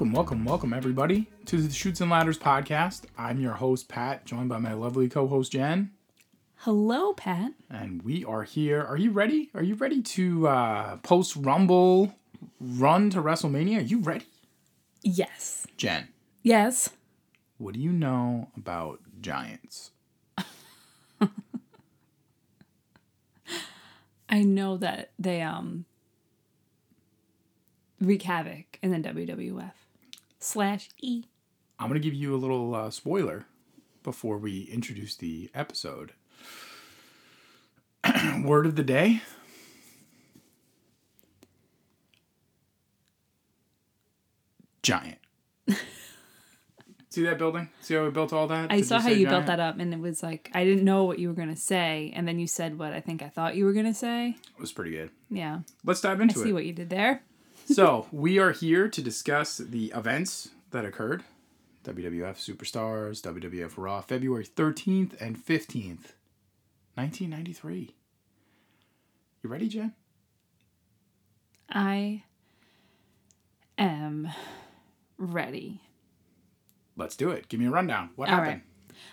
[0.00, 3.02] Welcome, welcome, welcome, everybody, to the Shoots and Ladders podcast.
[3.18, 5.90] I'm your host, Pat, joined by my lovely co host, Jen.
[6.60, 7.52] Hello, Pat.
[7.68, 8.82] And we are here.
[8.82, 9.50] Are you ready?
[9.54, 12.14] Are you ready to uh, post Rumble
[12.58, 13.76] run to WrestleMania?
[13.76, 14.24] Are you ready?
[15.02, 15.66] Yes.
[15.76, 16.08] Jen,
[16.42, 16.88] Yes.
[17.58, 19.90] what do you know about Giants?
[24.30, 25.84] I know that they um
[28.00, 29.72] wreak havoc in the WWF
[30.40, 31.24] slash E.
[31.78, 33.46] I'm going to give you a little uh, spoiler
[34.02, 36.12] before we introduce the episode.
[38.42, 39.20] Word of the day
[44.82, 45.18] Giant.
[47.10, 47.68] See that building?
[47.80, 48.70] See how we built all that?
[48.70, 51.04] I Did saw how you built that up, and it was like I didn't know
[51.04, 53.64] what you were gonna say, and then you said what I think I thought you
[53.64, 54.36] were gonna say.
[54.54, 55.10] It was pretty good.
[55.28, 57.22] Yeah, Let's dive I into see what you did there.
[57.70, 61.24] So we are here to discuss the events that occurred.
[61.84, 66.12] WWF Superstars, WWF Raw, February 13th and 15th,
[66.94, 67.94] 1993.
[69.42, 69.94] You ready, Jen?
[71.70, 72.24] I
[73.78, 74.28] am
[75.16, 75.80] ready.
[76.96, 77.48] Let's do it.
[77.48, 78.10] Give me a rundown.
[78.16, 78.62] What All happened?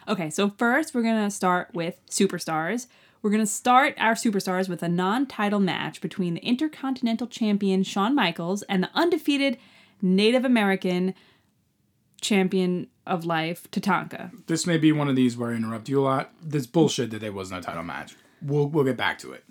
[0.08, 2.88] Okay, so first we're gonna start with superstars.
[3.22, 8.64] We're gonna start our superstars with a non-title match between the Intercontinental Champion Shawn Michaels
[8.64, 9.58] and the undefeated
[10.02, 11.14] Native American
[12.22, 14.32] Champion of Life Tatanka.
[14.48, 16.32] This may be one of these where I interrupt you a lot.
[16.42, 18.16] This bullshit that there wasn't a title match.
[18.42, 19.44] We'll we'll get back to it.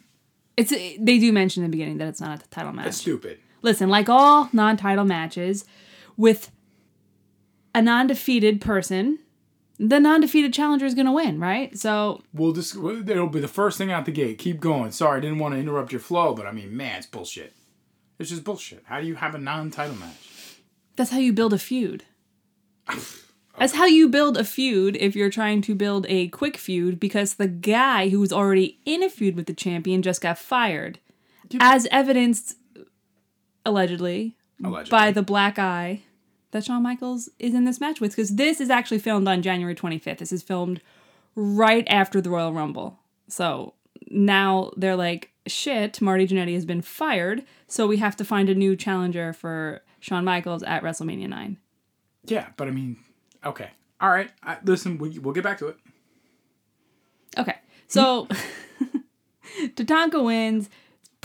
[0.57, 2.85] It's they do mention in the beginning that it's not a title match.
[2.87, 3.39] That's stupid.
[3.63, 5.65] Listen, like all non-title matches,
[6.17, 6.51] with
[7.75, 9.19] a non-defeated person,
[9.79, 11.77] the non-defeated challenger is gonna win, right?
[11.79, 14.39] So We'll just it'll be the first thing out the gate.
[14.39, 14.91] Keep going.
[14.93, 17.53] Sorry, I didn't want to interrupt your flow, but I mean, man, it's bullshit.
[18.19, 18.83] It's just bullshit.
[18.87, 20.61] How do you have a non-title match?
[20.97, 22.05] That's how you build a feud.
[23.59, 27.35] That's how you build a feud if you're trying to build a quick feud because
[27.35, 30.99] the guy who was already in a feud with the champion just got fired.
[31.59, 32.57] As evidenced,
[33.65, 34.91] allegedly, Allegedly.
[34.91, 36.03] by the black eye
[36.51, 38.13] that Shawn Michaels is in this match with.
[38.13, 40.19] Because this is actually filmed on January 25th.
[40.19, 40.81] This is filmed
[41.35, 42.99] right after the Royal Rumble.
[43.29, 43.75] So
[44.09, 47.45] now they're like, shit, Marty Jannetty has been fired.
[47.67, 51.57] So we have to find a new challenger for Shawn Michaels at WrestleMania 9.
[52.25, 52.97] Yeah, but I mean,
[53.45, 53.71] okay,
[54.01, 54.31] all right.
[54.43, 55.77] I, listen, we, we'll get back to it.
[57.39, 58.29] Okay, so
[59.75, 60.69] Tatanka wins.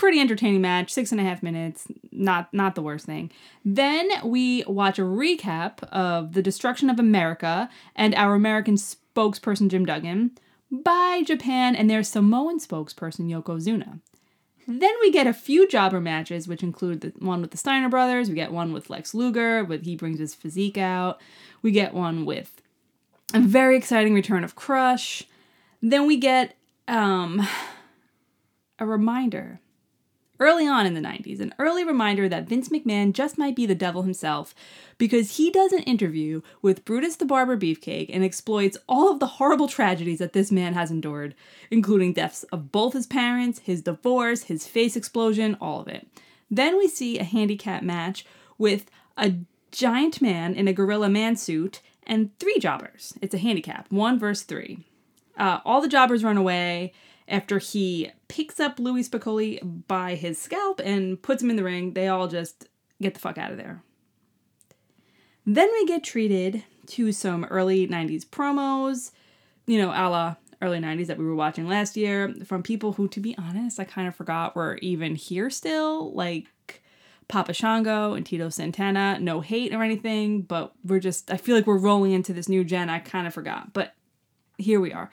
[0.01, 1.85] Pretty entertaining match, six and a half minutes.
[2.11, 3.29] Not not the worst thing.
[3.63, 9.85] Then we watch a recap of the destruction of America and our American spokesperson Jim
[9.85, 10.31] Duggan
[10.71, 13.99] by Japan and their Samoan spokesperson Yokozuna.
[14.67, 18.27] Then we get a few jobber matches, which include the one with the Steiner brothers.
[18.27, 21.21] We get one with Lex Luger, with he brings his physique out.
[21.61, 22.59] We get one with
[23.35, 25.25] a very exciting return of Crush.
[25.79, 26.55] Then we get
[26.87, 27.47] um,
[28.79, 29.59] a reminder
[30.41, 33.75] early on in the 90s, an early reminder that Vince McMahon just might be the
[33.75, 34.53] devil himself
[34.97, 39.27] because he does an interview with Brutus the Barber Beefcake and exploits all of the
[39.27, 41.35] horrible tragedies that this man has endured,
[41.69, 46.07] including deaths of both his parents, his divorce, his face explosion, all of it.
[46.49, 48.25] Then we see a handicap match
[48.57, 49.35] with a
[49.71, 53.13] giant man in a gorilla man suit and three jobbers.
[53.21, 54.79] It's a handicap, one versus three.
[55.37, 56.93] Uh, all the jobbers run away
[57.27, 59.59] after he picks up Louie Spicolli
[59.89, 61.91] by his scalp and puts him in the ring.
[61.91, 62.69] They all just
[63.01, 63.83] get the fuck out of there.
[65.45, 69.11] Then we get treated to some early 90s promos,
[69.67, 73.09] you know, a la early 90s that we were watching last year from people who,
[73.09, 76.47] to be honest, I kind of forgot were even here still, like
[77.27, 79.19] Papa Shango and Tito Santana.
[79.19, 82.63] No hate or anything, but we're just, I feel like we're rolling into this new
[82.63, 82.89] gen.
[82.89, 83.93] I kind of forgot, but
[84.57, 85.09] here we are.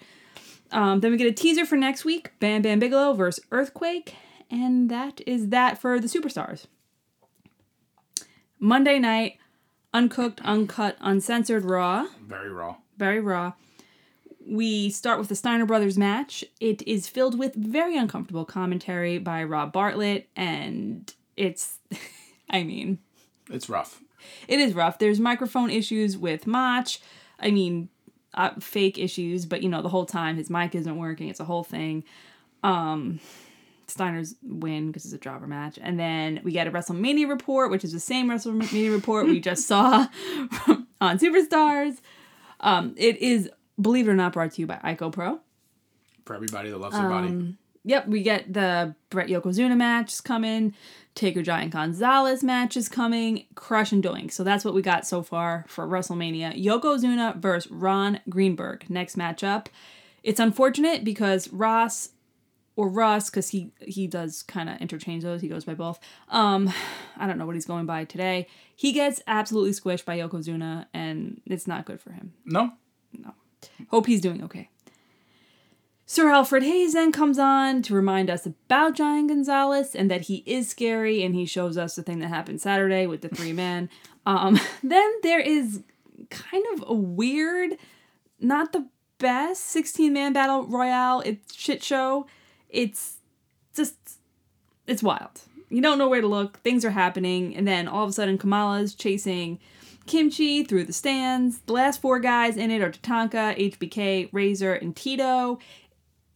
[0.71, 4.15] Um, then we get a teaser for next week Bam Bam Bigelow versus Earthquake.
[4.51, 6.67] And that is that for the superstars.
[8.59, 9.39] Monday night,
[9.95, 12.07] uncooked, uncut, uncensored Raw.
[12.27, 12.77] Very raw.
[12.97, 13.53] Very raw.
[14.47, 16.45] We start with the Steiner Brothers match.
[16.61, 21.79] It is filled with very uncomfortable commentary by Rob Bartlett, and it's,
[22.51, 22.99] I mean,
[23.51, 24.01] It's rough.
[24.49, 24.99] it is rough.
[24.99, 26.89] There's microphone issues with Mach.
[27.39, 27.91] I mean,
[28.39, 31.29] uh, fake issues, but you know, the whole time his mic isn't working.
[31.29, 32.05] It's a whole thing.
[32.63, 33.21] Um,
[33.89, 35.79] Steiner's win because it's a jobber match.
[35.83, 39.67] And then we get a WrestleMania report, which is the same WrestleMania report we just
[39.67, 40.07] saw
[41.01, 41.99] on Superstars.
[42.61, 43.51] Um, it is,
[43.81, 45.41] believe it or not, brought to you by ICOPRO.
[46.25, 47.57] For everybody that loves their body.
[47.85, 50.75] Yep, we get the Brett Yokozuna match is coming
[51.19, 53.47] Taker Giant Gonzalez match is coming.
[53.57, 54.31] Crush and doing.
[54.31, 56.65] So that's what we got so far for WrestleMania.
[56.65, 58.89] Yokozuna versus Ron Greenberg.
[58.89, 59.67] Next matchup.
[60.23, 62.11] It's unfortunate because Ross
[62.77, 65.41] or Russ, because he he does kind of interchange those.
[65.41, 65.99] He goes by both.
[66.29, 66.73] Um,
[67.17, 68.47] I don't know what he's going by today.
[68.77, 72.33] He gets absolutely squished by Yokozuna, and it's not good for him.
[72.45, 72.71] No,
[73.13, 73.35] no?
[73.91, 74.71] Hope he's doing okay.
[76.11, 80.43] Sir Alfred Hayes then comes on to remind us about Giant Gonzalez and that he
[80.47, 83.89] is scary, and he shows us the thing that happened Saturday with the three men.
[84.27, 85.83] Um, then there is
[86.29, 87.79] kind of a weird,
[88.39, 92.27] not the best 16 man battle royale it's shit show.
[92.69, 93.17] It's
[93.75, 93.97] just
[94.87, 95.41] it's wild.
[95.71, 96.59] You don't know where to look.
[96.59, 99.61] Things are happening, and then all of a sudden Kamala's chasing
[100.05, 101.61] Kim Chee through the stands.
[101.61, 105.59] The last four guys in it are Tatanka, HBK, Razor, and Tito.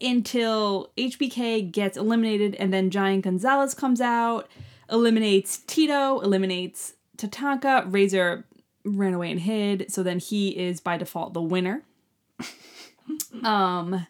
[0.03, 4.49] Until HBK gets eliminated, and then Giant Gonzalez comes out,
[4.91, 7.85] eliminates Tito, eliminates Tatanka.
[7.93, 8.45] Razor
[8.85, 11.83] ran away and hid, so then he is by default the winner.
[13.45, 14.07] um,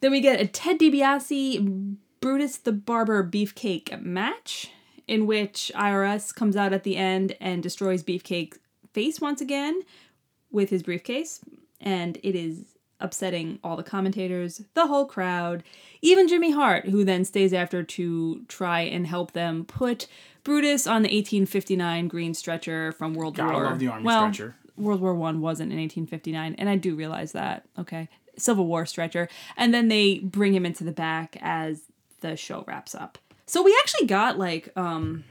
[0.00, 4.70] then we get a Ted DiBiase Brutus the Barber Beefcake match,
[5.06, 8.58] in which IRS comes out at the end and destroys Beefcake's
[8.92, 9.82] face once again
[10.50, 11.40] with his briefcase,
[11.80, 15.62] and it is upsetting all the commentators, the whole crowd,
[16.02, 20.06] even Jimmy Hart, who then stays after to try and help them put
[20.44, 23.64] Brutus on the 1859 green stretcher from World Gotta War.
[23.64, 24.56] love the army well, stretcher.
[24.76, 27.64] World War One wasn't in 1859, and I do realize that.
[27.78, 31.82] Okay, Civil War stretcher, and then they bring him into the back as
[32.20, 33.18] the show wraps up.
[33.46, 35.24] So we actually got like um,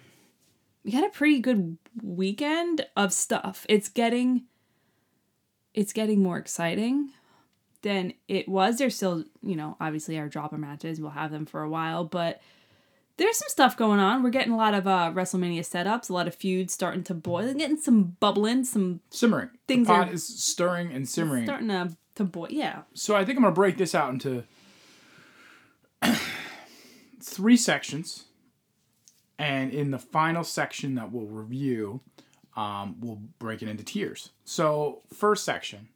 [0.83, 3.65] we had a pretty good weekend of stuff.
[3.67, 4.43] It's getting,
[5.73, 7.11] it's getting more exciting
[7.87, 8.77] than it was.
[8.77, 10.99] There's still, you know, obviously our dropper matches.
[10.99, 12.41] We'll have them for a while, but
[13.15, 14.23] there's some stuff going on.
[14.23, 17.53] We're getting a lot of uh, WrestleMania setups, a lot of feuds starting to boil,
[17.53, 19.51] getting some bubbling, some Simmering.
[19.69, 21.45] Things the pot are- is stirring and simmering.
[21.45, 22.47] starting to to boil.
[22.49, 22.81] Yeah.
[22.93, 24.43] So I think I'm gonna break this out into
[27.21, 28.25] three sections,
[29.39, 32.01] and in the final section that we'll review,
[32.55, 34.31] um, we'll break it into tiers.
[34.45, 35.89] So first section,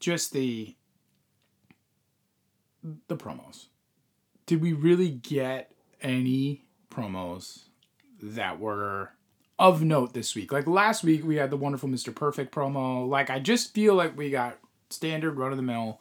[0.00, 0.74] just the
[3.08, 3.66] the promos.
[4.46, 7.64] Did we really get any promos
[8.22, 9.10] that were
[9.58, 10.52] of note this week?
[10.52, 12.14] Like last week, we had the wonderful Mr.
[12.14, 13.08] Perfect promo.
[13.08, 14.58] Like I just feel like we got
[14.90, 16.00] standard run of the mill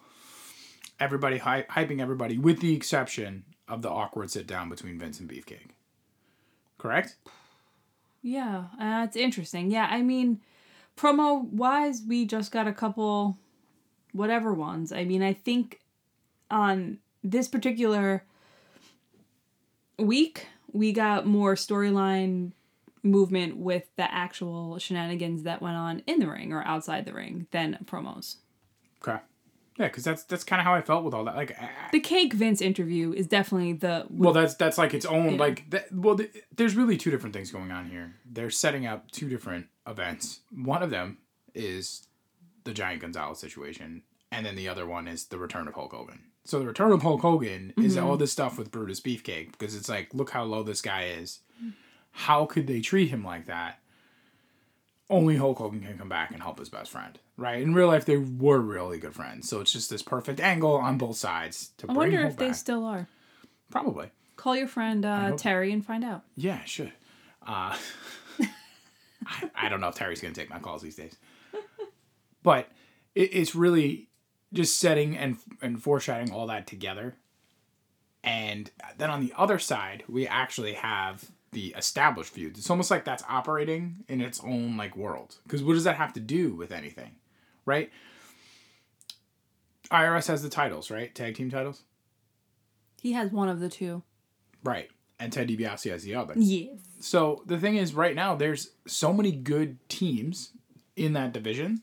[1.00, 5.30] everybody hy- hyping everybody with the exception of the awkward sit down between Vince and
[5.30, 5.72] Beefcake.
[6.78, 7.16] Correct?
[8.22, 9.72] Yeah, uh, it's interesting.
[9.72, 10.42] Yeah, I mean,
[10.96, 13.38] promo wise, we just got a couple,
[14.13, 14.92] whatever ones.
[14.92, 15.80] I mean, I think
[16.50, 18.24] on this particular
[20.00, 22.51] week, we got more storyline
[23.04, 27.47] movement with the actual shenanigans that went on in the ring or outside the ring
[27.52, 28.35] than promos.
[29.02, 29.19] Okay.
[29.80, 31.35] Yeah, because that's that's kind of how I felt with all that.
[31.35, 31.56] Like,
[31.92, 35.40] The Cake Vince interview is definitely the well, that's that's like its own Yeah.
[35.40, 35.69] like.
[35.69, 38.16] That, well, th- there's really two different things going on here.
[38.26, 40.40] They're setting up two different events.
[40.52, 41.19] One of them
[41.54, 42.06] is
[42.68, 46.19] the Giant Gonzalez situation, and then the other one is the return of Hulk Hogan.
[46.45, 49.90] So the return of Hulk Hogan is all this stuff with Brutus Beefcake because it's
[49.90, 51.40] like, look how low this guy is.
[52.12, 53.80] How could they treat him like that?
[55.09, 57.62] Only Hulk Hogan can come back and help his best friend, right?
[57.62, 60.97] In real life, they were really good friends, so it's just this perfect angle on
[60.97, 63.07] both sides to I bring wonder Hulk if they still are.
[63.69, 64.12] Probably.
[64.36, 66.24] Call your friend uh, Terry and find out.
[66.36, 66.92] Yeah, should.
[67.45, 67.76] Uh,
[69.26, 71.16] I, I don't know if Terry's going to take my calls these days.
[72.44, 72.70] But
[73.16, 74.10] it, it's really
[74.54, 77.16] just setting and, and foreshadowing all that together.
[78.24, 82.58] And then on the other side, we actually have the established feud.
[82.58, 85.38] It's almost like that's operating in its own like world.
[85.44, 87.12] Because what does that have to do with anything,
[87.66, 87.90] right?
[89.92, 91.14] IRS has the titles, right?
[91.16, 91.84] Tag team titles,
[93.02, 94.04] He has one of the two.
[94.64, 94.90] right?
[95.20, 96.34] And Ted DiBiase has the other.
[96.38, 96.78] Yes.
[97.00, 100.52] So the thing is, right now there's so many good teams
[100.96, 101.82] in that division,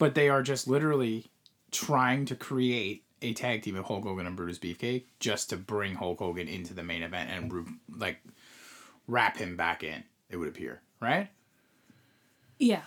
[0.00, 1.30] but they are just literally
[1.70, 5.94] trying to create a tag team of Hulk Hogan and Brutus Beefcake just to bring
[5.94, 8.16] Hulk Hogan into the main event and like
[9.06, 10.02] wrap him back in.
[10.30, 11.28] It would appear, right?
[12.58, 12.82] Yeah.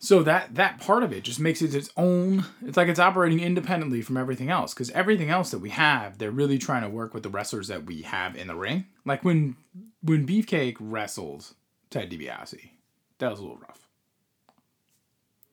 [0.00, 2.44] So that that part of it just makes it its own.
[2.64, 6.30] It's like it's operating independently from everything else because everything else that we have, they're
[6.30, 8.86] really trying to work with the wrestlers that we have in the ring.
[9.04, 9.56] Like when
[10.02, 11.54] when Beefcake wrestled
[11.90, 12.70] Ted DiBiase,
[13.18, 13.87] that was a little rough,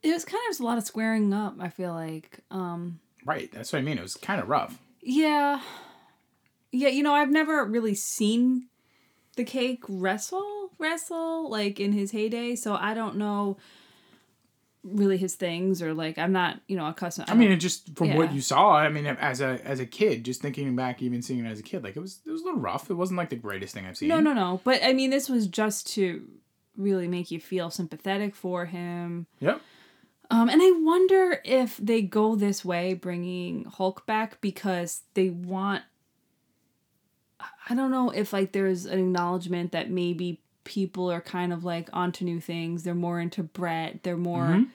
[0.06, 2.40] It was kind of just a lot of squaring up, I feel like.
[2.52, 3.52] Um right?
[3.52, 3.98] That's what I mean.
[3.98, 4.80] It was kind of rough.
[5.02, 5.62] yeah.
[6.72, 8.68] Yeah, you know, I've never really seen
[9.38, 13.58] the cake wrestle wrestle like in his heyday, so I don't know
[14.84, 17.30] really his things or like I'm not you know accustomed.
[17.30, 20.24] I mean, it just from what you saw, I mean, as a as a kid,
[20.24, 22.46] just thinking back, even seeing it as a kid, like it was it was a
[22.46, 22.90] little rough.
[22.90, 24.10] It wasn't like the greatest thing I've seen.
[24.10, 24.62] no, no, no.
[24.64, 26.28] But I mean, this was just to
[26.78, 29.28] really make you feel sympathetic for him.
[29.40, 29.62] Yep.
[30.32, 35.84] Um, and I wonder if they go this way, bringing Hulk back because they want.
[37.70, 41.90] I don't know if like there's an acknowledgement that maybe people are kind of like
[41.94, 42.84] onto new things.
[42.84, 44.04] They're more into Brett.
[44.04, 44.48] They're more.
[44.48, 44.68] Mhm.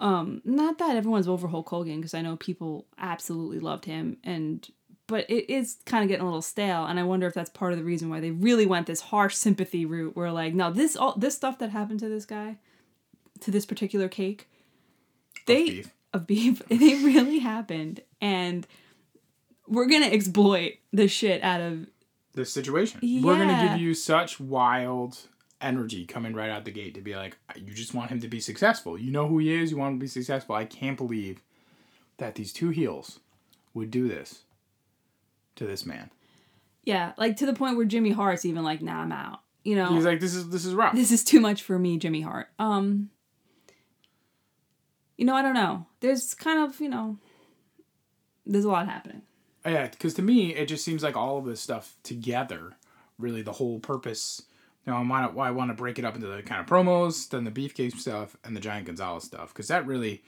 [0.00, 4.66] Um, not that everyone's over Hulk Hogan because I know people absolutely loved him and.
[5.06, 7.72] But it is kind of getting a little stale, and I wonder if that's part
[7.72, 10.14] of the reason why they really went this harsh sympathy route.
[10.14, 12.58] Where like, no, this all this stuff that happened to this guy,
[13.40, 14.50] to this particular cake,
[15.48, 15.94] they beef.
[16.14, 18.66] of beef they really happened and
[19.66, 21.86] we're gonna exploit the shit out of
[22.34, 25.18] This situation, we're gonna give you such wild
[25.60, 28.38] energy coming right out the gate to be like, you just want him to be
[28.40, 28.96] successful.
[28.96, 29.72] You know who he is.
[29.72, 30.54] You want him to be successful.
[30.54, 31.42] I can't believe
[32.18, 33.18] that these two heels
[33.74, 34.42] would do this
[35.56, 36.10] to this man.
[36.84, 39.92] yeah like to the point where jimmy hart's even like nah i'm out you know
[39.94, 40.94] He's like, this is this is rough.
[40.94, 43.10] this is too much for me jimmy hart um
[45.18, 47.18] you know i don't know there's kind of you know
[48.46, 49.20] there's a lot happening
[49.64, 52.76] oh, Yeah, because to me, it just seems like all of this stuff together,
[53.18, 54.42] really the whole purpose.
[54.86, 57.28] You know, why, why I want to break it up into the kind of promos,
[57.28, 59.48] then the beefcake stuff, and the Giant Gonzalez stuff.
[59.48, 60.22] Because that really,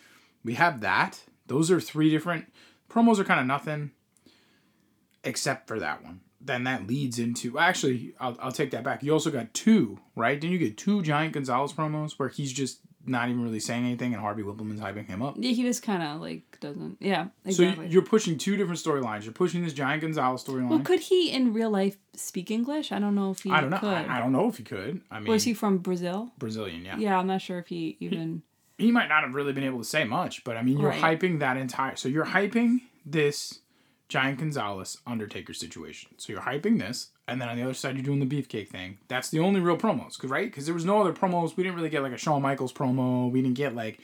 [0.44, 1.22] we have that.
[1.46, 2.52] Those are three different
[2.90, 3.18] promos.
[3.18, 3.92] Are kind of nothing,
[5.24, 6.20] except for that one.
[6.42, 9.02] Then that leads into actually, I'll, I'll take that back.
[9.02, 10.38] You also got two, right?
[10.38, 14.12] Didn't you get two Giant Gonzalez promos where he's just not even really saying anything,
[14.12, 15.34] and Harvey Wippleman's hyping him up?
[15.38, 18.78] yeah he just kind of like doesn't yeah So exactly you- you're pushing two different
[18.78, 19.24] storylines.
[19.24, 20.68] You're pushing this Giant Gonzalez storyline.
[20.68, 23.70] well could he in real life speak english i don't know if he I don't
[23.70, 23.78] know.
[23.78, 25.00] could I, I don't know if he could.
[25.10, 26.96] I mean, was he from brazil Brazilian, yeah.
[26.98, 28.42] yeah i'm not sure if he even
[28.76, 31.18] He might not have really been able to say much, but I mean, you're Right.
[31.20, 31.96] hyping that entire.
[31.96, 33.60] So you're hyping this
[34.10, 36.10] Giant Gonzalez Undertaker situation.
[36.18, 38.98] So you're hyping this, and then on the other side, you're doing the beefcake thing.
[39.06, 40.50] That's the only real promos, right?
[40.50, 41.56] Because there was no other promos.
[41.56, 43.30] We didn't really get like a Shawn Michaels promo.
[43.30, 44.00] We didn't get like.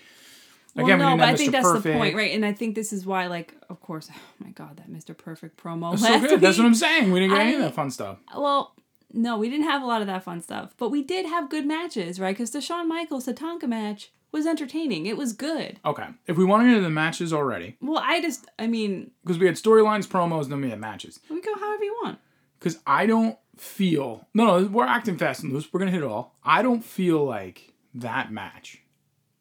[0.77, 1.53] Well, Again, we no, but I think Mr.
[1.53, 1.99] that's the Perfect.
[1.99, 2.33] point, right?
[2.33, 5.17] And I think this is why, like, of course, oh my god, that Mr.
[5.17, 6.41] Perfect promo That's last so good.
[6.41, 7.11] That's what I'm saying.
[7.11, 8.19] We didn't get any of that fun stuff.
[8.37, 8.75] Well,
[9.13, 11.67] no, we didn't have a lot of that fun stuff, but we did have good
[11.67, 12.37] matches, right?
[12.37, 15.07] Because the Shawn Michaels Tatanka match was entertaining.
[15.07, 15.81] It was good.
[15.85, 19.39] Okay, if we want to into the matches already, Well, I just, I mean, because
[19.39, 21.21] we had storylines, promos, and then we had matches.
[21.31, 22.19] we go however you want.
[22.59, 25.73] because I don't feel no, no, we're acting fast and loose.
[25.73, 26.37] We're gonna hit it all.
[26.45, 28.83] I don't feel like that match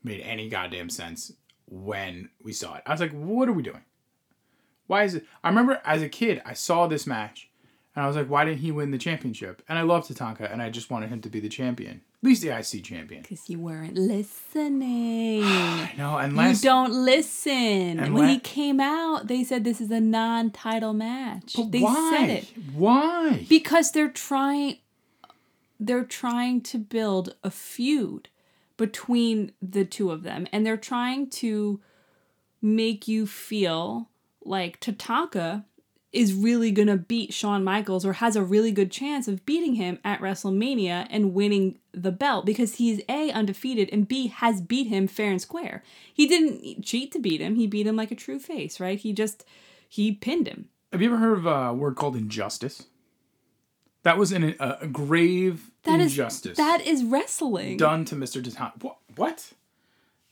[0.03, 1.33] made any goddamn sense
[1.65, 2.83] when we saw it.
[2.85, 3.81] I was like, what are we doing?
[4.87, 5.25] Why is it?
[5.43, 7.49] I remember as a kid, I saw this match,
[7.95, 9.63] and I was like, why didn't he win the championship?
[9.67, 12.49] And I love Tatanka, and I just wanted him to be the champion, least the
[12.49, 13.21] IC champion.
[13.21, 15.43] Because you weren't listening.
[15.45, 18.13] I know, unless you don't listen.
[18.13, 21.53] When he came out, they said this is a non-title match.
[21.55, 22.17] But they why?
[22.17, 22.53] said it.
[22.73, 23.45] Why?
[23.47, 24.77] because they're trying
[25.79, 28.29] they're trying to build a feud
[28.77, 31.81] between the two of them and they're trying to
[32.61, 34.09] make you feel
[34.43, 35.65] like Tatanka
[36.15, 39.75] is really going to beat Shawn Michaels or has a really good chance of beating
[39.75, 44.87] him at WrestleMania and winning the belt because he's A undefeated and B has beat
[44.87, 45.83] him fair and square.
[46.13, 47.55] He didn't cheat to beat him.
[47.55, 48.97] He beat him like a true face, right?
[48.99, 49.43] He just
[49.87, 50.69] he pinned him.
[50.91, 52.85] Have you ever heard of a word called injustice?
[54.03, 56.57] That was an, a, a grave That is injustice.
[56.57, 57.77] that is wrestling.
[57.77, 58.41] done to Mr.
[58.81, 58.97] What?
[59.15, 59.51] What?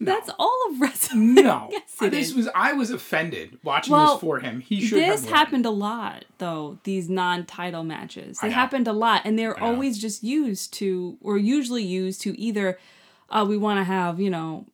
[0.06, 1.34] That's all of wrestling.
[1.44, 1.68] No.
[1.72, 2.36] yes, this is.
[2.36, 4.60] was I was offended watching Well, this for him.
[4.62, 6.80] He should This happened a lot, though.
[6.84, 11.84] These non-title matches, they happened a lot, and they're always just used to, or usually
[11.84, 12.80] used to either,
[13.30, 14.66] uh, we want to have, you know,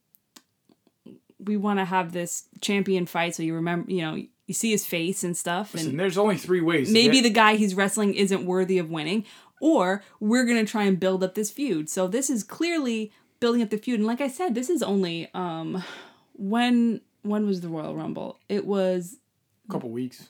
[1.40, 4.86] we want to have this champion fight, so you remember, you know, you see his
[4.86, 6.92] face and stuff, Listen, and there's only three ways.
[6.92, 9.24] maybe get- the guy he's wrestling isn't worthy of winning,
[9.62, 11.90] or we're gonna try and build up this feud.
[11.90, 15.30] So this is clearly building up the feud, and like I said, this is only
[15.34, 15.84] um,
[16.34, 18.40] when when was the Royal Rumble?
[18.48, 19.18] It was
[19.68, 20.30] a couple weeks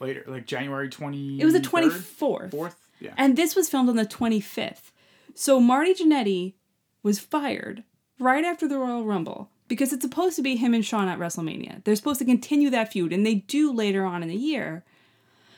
[0.00, 1.40] later, like January twenty.
[1.40, 2.76] it was the twenty fourth, fourth.
[3.00, 3.14] Yeah.
[3.16, 4.92] and this was filmed on the twenty fifth.
[5.34, 6.54] So Marty Jannetty
[7.02, 7.84] was fired
[8.18, 11.84] right after the Royal Rumble because it's supposed to be him and Shawn at WrestleMania.
[11.84, 14.84] They're supposed to continue that feud, and they do later on in the year.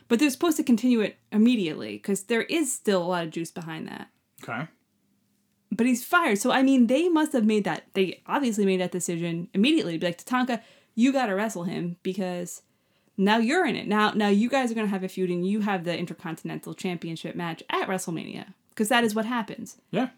[0.09, 3.51] But they're supposed to continue it immediately because there is still a lot of juice
[3.51, 4.09] behind that.
[4.43, 4.69] okay.
[5.75, 6.39] But he's fired.
[6.39, 9.99] So, I mean, they must have made that, they obviously made that decision immediately to
[9.99, 10.61] be like, Tatanka,
[10.95, 12.61] you got to wrestle him because
[13.17, 13.87] Now you're in it.
[13.87, 17.35] Now now you guys are gonna have a feud and you have the Intercontinental Championship
[17.35, 19.77] match at WrestleMania because that is what happens.
[19.91, 20.09] Yeah.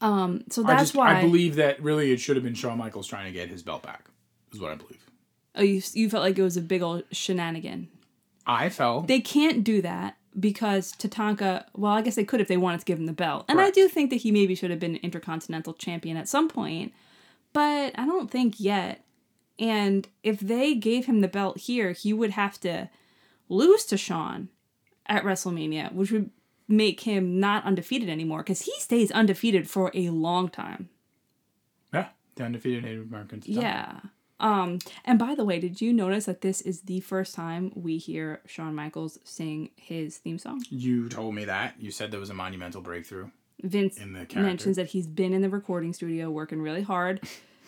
[0.00, 1.18] Um, so I that's just why.
[1.18, 3.82] I believe that really it should have been Shawn Michaels trying to get his belt
[3.82, 4.06] back.
[4.52, 5.04] Is what I believe.
[5.56, 7.88] oh, you you felt like it was a big old shenanigan.
[8.46, 11.64] I felt They can't do that because Tatanka.
[11.74, 13.70] Well, I guess they could if they wanted to give him the belt, and I
[13.70, 16.92] do think that he maybe should have been Intercontinental Champion at some point,
[17.52, 19.04] but I don't think yet.
[19.58, 22.88] And if they gave him the belt here, he would have to
[23.50, 24.48] lose to Shawn
[25.06, 26.30] at WrestleMania, which would
[26.66, 30.88] make him not undefeated anymore because he stays undefeated for a long time.
[31.92, 33.46] yeah, the undefeated Native Americans.
[33.46, 34.00] Yeah.
[34.40, 37.98] Um, and by the way, did you notice that this is the first time we
[37.98, 40.62] hear Shawn Michaels sing his theme song?
[40.70, 41.74] You told me that.
[41.78, 43.30] You said there was a monumental breakthrough.
[43.62, 47.20] Vince In the mentions that he's been in the recording studio working really hard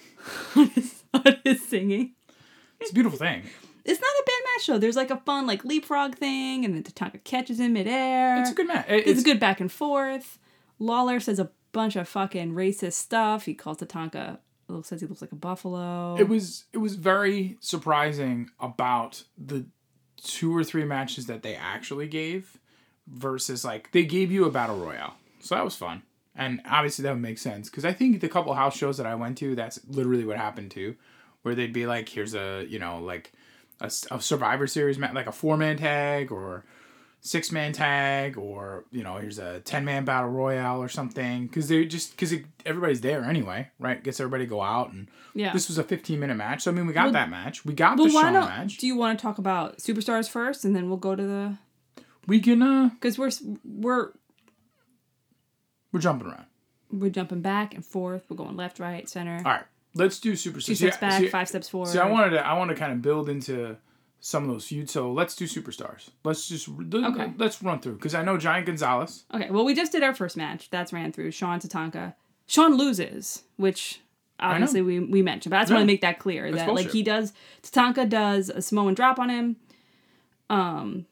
[0.56, 2.12] on, his, on his singing.
[2.80, 3.42] It's a beautiful thing.
[3.84, 4.78] It's not a bad match though.
[4.78, 8.40] There's like a fun like leapfrog thing, and then Tatanka catches him midair.
[8.40, 8.86] It's a good match.
[8.88, 10.38] It- It's, It's, a good back and forth.
[10.78, 13.44] Lawler says a bunch of fucking racist stuff.
[13.44, 14.38] He calls Tatanka.
[14.72, 16.16] Looks says he looks like a buffalo.
[16.16, 19.66] it was it was very surprising about the
[20.16, 22.58] two or three matches that they actually gave
[23.08, 26.02] versus like they gave you a battle royale so that was fun
[26.36, 29.14] and obviously that would make sense because i think the couple house shows that i
[29.16, 30.94] went to that's literally what happened too
[31.42, 33.32] where they'd be like here's a you know like
[33.80, 36.64] a survivor series match like a four-man tag or
[37.24, 41.68] six man tag or you know here's a 10 man battle royale or something because
[41.68, 42.34] they just because
[42.66, 45.52] everybody's there anyway right gets everybody to go out and yeah.
[45.52, 47.74] this was a 15 minute match so i mean we got Well- that match we
[47.74, 50.88] got Well, the Shawn match do you want to talk about superstars first, and then
[50.88, 51.56] we'll go to the
[52.26, 53.30] we can uh because we're
[53.64, 54.10] we're
[55.92, 56.46] we're jumping around
[56.90, 58.24] we're jumping back and forth.
[58.28, 59.36] We're going left, right, center.
[59.38, 61.88] all right let's do super Two steps back, five steps forward.
[61.88, 63.76] see i wanted to i want to kind of build into
[64.24, 67.32] some of those feuds so let's do superstars let's just Okay.
[67.38, 70.36] let's run through because i know giant gonzalez Okay, well, we just did our first
[70.36, 70.70] match.
[70.70, 71.32] That's ran through.
[71.32, 72.14] Shawn Tatanka.
[72.46, 74.00] Shawn loses, which
[74.38, 76.90] obviously we, we mentioned, but I just want to make that clear That's that like
[76.90, 77.32] he does.
[77.62, 79.56] Tatanka does a Samoan drop on him,
[80.50, 81.06] um,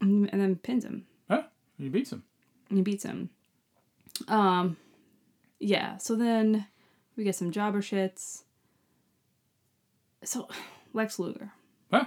[0.00, 1.04] and then pins him.
[1.28, 1.42] huh
[1.78, 2.22] he beats him
[2.70, 3.28] he beats him.
[4.28, 4.78] Um,
[5.60, 5.98] yeah.
[5.98, 6.66] So then
[7.16, 8.44] we get some jobber shits.
[10.24, 10.48] So
[10.92, 11.52] Lex Luger.
[11.90, 12.04] huh?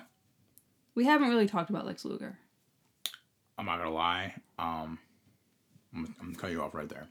[0.93, 2.37] We haven't really talked about Lex Luger.
[3.57, 4.99] i'm not gonna lie um
[5.93, 7.07] i'm, I'm gonna cut you off right there.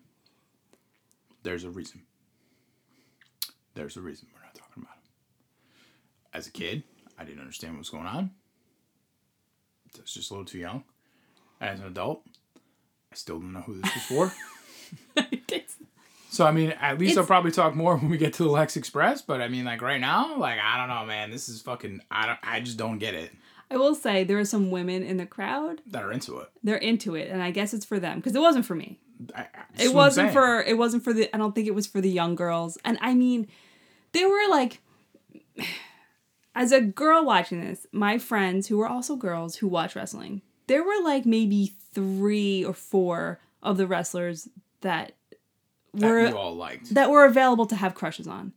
[1.43, 2.03] There's a reason.
[3.75, 5.03] There's a reason we're not talking about him.
[6.33, 6.83] As a kid
[7.19, 8.31] i didn't understand what was going on.
[9.97, 10.85] I was just a little too young.
[11.61, 12.23] As an adult
[13.13, 15.23] i still don't know who this was for
[16.35, 18.77] So I mean, at least I'll probably talk more when we get to the Lex
[18.77, 19.23] Express.
[19.23, 21.31] But I mean, like right now, like I don't know, man.
[21.31, 22.01] This is fucking.
[22.11, 22.39] I don't.
[22.43, 23.31] I just don't get it.
[23.71, 25.81] I will say there are some women in the crowd.
[25.87, 26.49] That are into it.
[26.63, 28.99] They're into it, and I guess it's for them because it wasn't for me.
[29.35, 29.47] I, I-
[29.85, 30.61] It wasn't for.
[30.63, 31.35] It wasn't for the.
[31.35, 32.79] I don't think it was for the young girls.
[32.85, 33.47] And I mean,
[34.13, 34.81] they were like.
[36.57, 40.85] As a girl watching this, my friends who were also girls who watch wrestling, there
[40.85, 44.49] were like maybe three or four of the wrestlers
[44.83, 45.13] that
[45.95, 46.95] were you all liked.
[46.95, 48.53] that were available to have crushes on.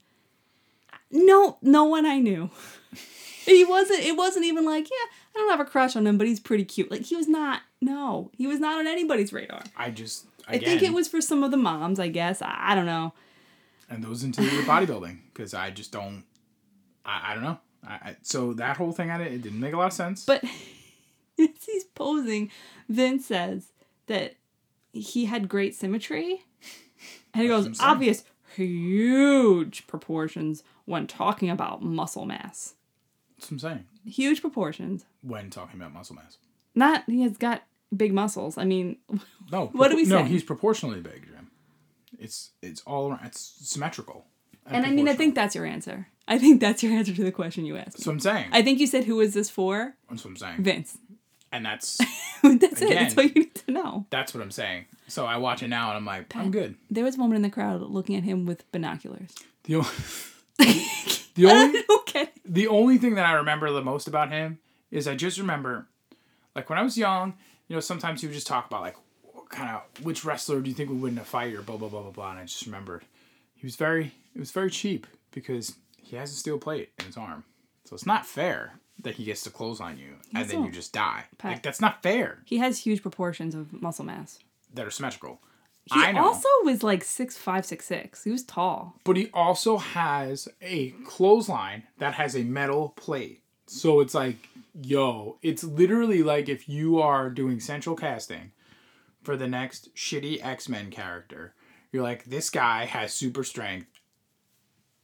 [1.12, 2.50] No, no one I knew.
[3.46, 4.02] he wasn't.
[4.02, 6.66] It wasn't even like, yeah, I don't have a crush on him, but he's pretty
[6.66, 6.92] cute.
[6.92, 7.62] Like he was not.
[7.82, 9.62] No, he was not on anybody's radar.
[9.76, 10.26] I just.
[10.50, 12.00] I think it was for some of the moms.
[12.00, 13.14] I guess I, I don't know.
[13.90, 16.24] and those into bodybuilding because I just don't.
[17.06, 17.60] I, I don't know.
[17.86, 20.26] I, I, so that whole thing, I did, it didn't make a lot of sense.
[20.26, 20.44] But
[21.40, 22.52] as he's posing,
[22.90, 23.72] Vince says
[24.08, 24.36] that
[24.94, 26.44] he had great symmetry,
[27.40, 28.24] and he goes obvious,
[28.56, 32.76] huge proportions when talking about muscle mass.
[33.38, 33.86] that's what I'm saying.
[34.06, 35.06] Huge proportions.
[35.22, 36.38] When talking about muscle mass.
[36.76, 37.64] Not he has got
[37.96, 38.58] big muscles.
[38.58, 38.98] I mean,
[39.52, 39.68] No.
[39.68, 40.12] What do we say?
[40.12, 41.52] No, he's proportionally big, Jim.
[42.20, 43.26] It's it's all around.
[43.26, 44.26] It's symmetrical.
[44.66, 46.08] and I mean, I think that's your answer.
[46.28, 47.94] I think that's your answer to the question you asked.
[47.98, 48.50] That's what I'm saying.
[48.52, 50.64] I think you said, "Who is this for?" That's what I'm saying.
[50.64, 50.98] Vince.
[51.52, 51.98] And that's
[52.44, 52.90] that's it.
[52.90, 54.06] That's what you need to know.
[54.10, 54.86] that's what I'm saying.
[55.08, 56.76] So I watch it now and I'm like, I'm good.
[56.92, 59.34] There was a woman in the crowd looking at him with binoculars.
[59.64, 60.86] The only,
[61.36, 62.30] the only okay.
[62.46, 64.60] the only thing that I remember the most about him
[64.92, 65.88] is I just remember,
[66.56, 67.36] like when I was young,
[67.68, 68.96] you know, sometimes he would just talk about like,
[69.50, 72.02] kind of which wrestler do you think would win a fight or blah blah blah
[72.02, 73.04] blah blah, and I just remembered
[73.56, 77.18] he was very it was very cheap because he has a steel plate in his
[77.18, 77.44] arm,
[77.86, 80.94] so it's not fair that he gets to close on you and then you just
[80.94, 81.26] die.
[81.38, 81.52] pack.
[81.54, 82.40] Like that's not fair.
[82.46, 84.40] He has huge proportions of muscle mass.
[84.74, 85.40] That are symmetrical.
[85.86, 86.26] He I know.
[86.26, 88.24] also was like six five, six six.
[88.24, 88.96] He was tall.
[89.06, 93.42] but he also has a clothesline that has a metal plate.
[93.68, 94.38] So it's like,
[94.82, 98.52] yo, it's literally like if you are doing central casting
[99.24, 101.54] for the next shitty X Men character,
[101.92, 103.88] you're like, this guy has super strength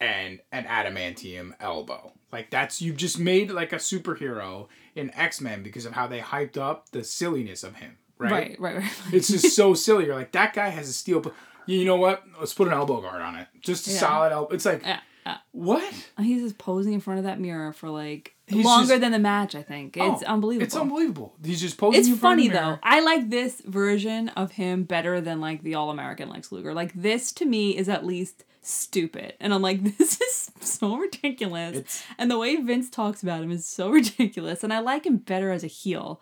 [0.04, 2.12] and an adamantium elbow.
[2.32, 6.20] Like that's you've just made like a superhero in X Men because of how they
[6.20, 8.32] hyped up the silliness of him, right?
[8.32, 8.92] Right, right, right.
[9.14, 10.06] It's just so silly.
[10.06, 11.24] You're like, that guy has a steel.
[11.66, 12.24] You know what?
[12.40, 13.48] Let's put an elbow guard on it.
[13.62, 13.98] Just a Yeah.
[14.00, 14.54] solid elbow.
[14.54, 15.38] It's like, Yeah, yeah.
[15.52, 15.94] what?
[16.20, 19.20] He's just posing in front of that mirror for like He's longer just- than the
[19.20, 19.56] match.
[19.56, 20.66] I think it's Oh, unbelievable.
[20.66, 21.36] It's unbelievable.
[21.46, 22.00] He's just posing.
[22.00, 22.80] It's in front of funny though.
[22.84, 26.74] I like this version of him better than like the All American Lex Luger.
[26.74, 31.76] Like this to me is at least stupid, and I'm like, this is so ridiculous.
[31.78, 35.18] It's- and the way Vince talks about him is so ridiculous, and I like him
[35.18, 36.22] better as a heel,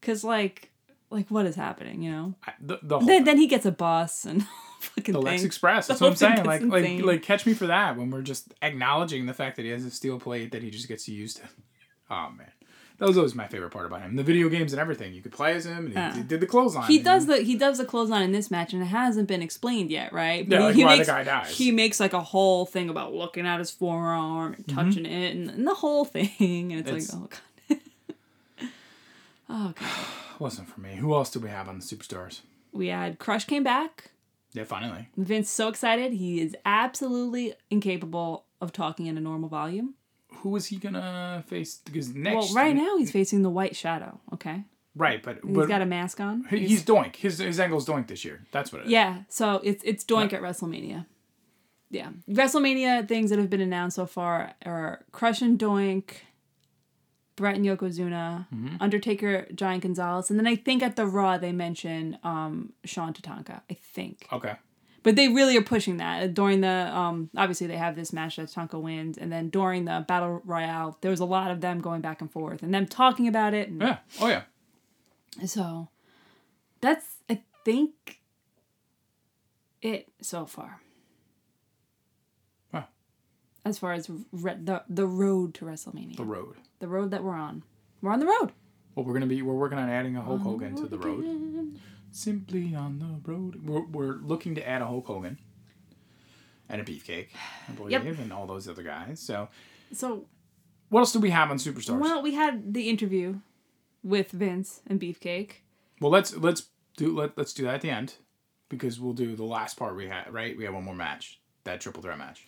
[0.00, 0.70] cause like,
[1.10, 2.02] like what is happening?
[2.02, 2.34] You know?
[2.46, 4.46] I- The, the whole Then then he gets a bus and
[4.80, 5.42] fucking the Lex.
[5.44, 5.86] Express.
[5.86, 6.44] That's what I'm saying.
[6.44, 9.70] Like, like, like, catch me for that when we're just acknowledging the fact that he
[9.70, 11.42] has a steel plate that he just gets to use to.
[12.10, 12.50] Oh man,
[13.02, 14.14] that was always my favorite part about him.
[14.14, 15.12] The video games and everything.
[15.12, 16.12] You could play as him, and he, Uh.
[16.14, 16.86] he did the clothesline.
[16.86, 19.90] He does the he does the clothesline in this match, and it hasn't been explained
[19.90, 20.46] yet, right?
[20.46, 21.50] Yeah, he, like he why the makes, guy dies.
[21.58, 24.54] He makes like a whole thing about looking at his forearm Mm-hmm.
[24.54, 26.30] and touching it, and, and the whole thing,
[26.72, 27.38] and it's, It's- like,
[27.70, 27.76] oh
[28.58, 28.68] god,
[29.48, 30.06] oh god.
[30.38, 30.94] wasn't for me.
[30.96, 32.40] Who else do we have on the superstars?
[32.72, 34.10] We had Crush came back.
[34.54, 35.08] Yeah, finally.
[35.16, 36.12] Vince so excited.
[36.12, 39.94] He is absolutely incapable of talking in a normal volume.
[40.40, 41.80] Who is he gonna face?
[41.84, 44.20] Because next, Well, right now he's facing the White Shadow.
[44.32, 44.64] Okay,
[44.96, 46.44] right, but, he's got a mask on.
[46.50, 47.16] he- he's Doink.
[47.16, 48.40] His his angle's Doink this year.
[48.52, 48.90] That's what it is.
[48.90, 51.06] Yeah, so it's it's Doink at WrestleMania.
[51.90, 56.10] Yeah, WrestleMania things that have been announced so far are Crush and Doink,
[57.36, 58.76] Brett and Yokozuna, Mm-hmm.
[58.80, 63.60] Undertaker, Giant Gonzalez, and then I think at the Raw they mention um, Shawn Tatanka.
[63.70, 64.54] I think, Okay.
[65.02, 67.30] But they really are pushing that during the um.
[67.36, 71.10] Obviously, they have this match that Tatanka wins, and then during the Battle Royale, there
[71.10, 73.68] was a lot of them going back and forth and them talking about it.
[73.68, 73.98] And Yeah.
[74.20, 74.42] Oh yeah.
[75.46, 75.88] so
[76.80, 78.20] that's I think
[79.80, 80.80] it so far.
[82.72, 82.86] Wow.
[83.64, 86.56] As far as re- the the road to WrestleMania, The road.
[86.78, 87.62] the road that we're on,
[88.00, 88.52] we're on the road.
[88.94, 91.20] Well, we're gonna be we're working on adding a Hulk Hogan to the road.
[91.20, 91.80] again.
[92.12, 93.66] Simply on the road.
[93.66, 95.38] We're, we're looking to add a Hulk Hogan
[96.68, 97.28] and a Beefcake,
[97.68, 98.18] I believe, Yep.
[98.18, 99.18] and all those other guys.
[99.18, 99.48] So,
[99.92, 100.26] So
[100.90, 101.98] what else do we have on Superstars?
[101.98, 103.40] Well, we had the interview
[104.04, 105.52] with Vince and Beefcake.
[106.00, 108.14] Well, let's let's do let let's do that at the end
[108.68, 110.32] because we'll do the last part we had.
[110.32, 112.46] Right, we have one more match, that triple threat match.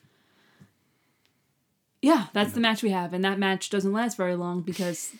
[2.02, 5.12] Yeah, that's the match we have, and that match doesn't last very long because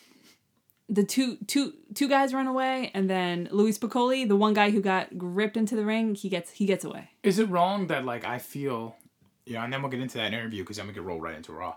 [0.95, 4.81] the two two two guys run away, and then Louie Spicolli, the one guy who
[4.81, 7.11] got ripped into the ring, he gets he gets away.
[7.23, 8.97] Is it wrong that like I feel,
[9.45, 11.53] yeah, and then we'll get into that interview because then we can roll right into
[11.53, 11.77] Raw.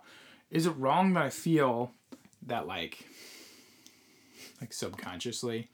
[0.52, 1.92] Is it wrong that I feel
[2.46, 3.06] that like,
[4.62, 5.70] like subconsciously,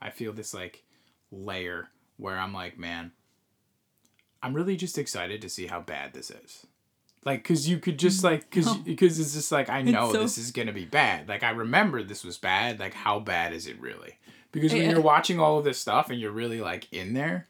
[0.00, 0.82] I feel this like
[1.30, 3.12] layer where I'm like, man,
[4.42, 6.66] I'm really just excited to see how bad this is.
[7.24, 8.74] Like, cause you could just like, cause, No.
[8.84, 11.28] because it's just like I know so- this is gonna be bad.
[11.28, 12.78] Like I remember this was bad.
[12.78, 14.18] Like how bad is it really?
[14.52, 17.48] Because when you're watching all of this stuff and you're really like in there,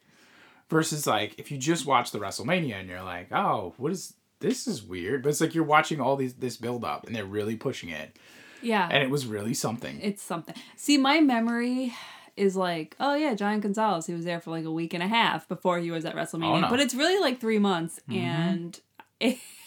[0.71, 4.67] versus like if you just watch the WrestleMania and you're like, oh, what is this
[4.67, 7.57] is weird, but it's like you're watching all these this build up and they're really
[7.57, 8.17] pushing it,
[8.63, 9.99] Yeah, and it was really something.
[10.03, 10.55] it's something.
[10.77, 11.93] See, my memory
[12.37, 14.07] is like, oh yeah, Giant Gonzalez.
[14.07, 16.45] He was there for like a week and a half before he was at WrestleMania,
[16.45, 16.61] Oh, no.
[16.63, 16.71] Mm-hmm.
[16.71, 18.79] but it's really like three months, and
[19.21, 19.39] it,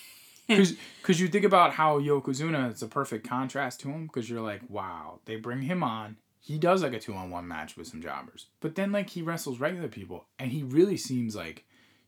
[1.01, 4.61] Because you think about how Yokozuna is a perfect contrast to him because you're like,
[4.67, 6.17] wow, they bring him on.
[6.39, 8.47] He does like a two on one match with some jobbers.
[8.59, 11.65] But then like he wrestles regular people and he really seems like,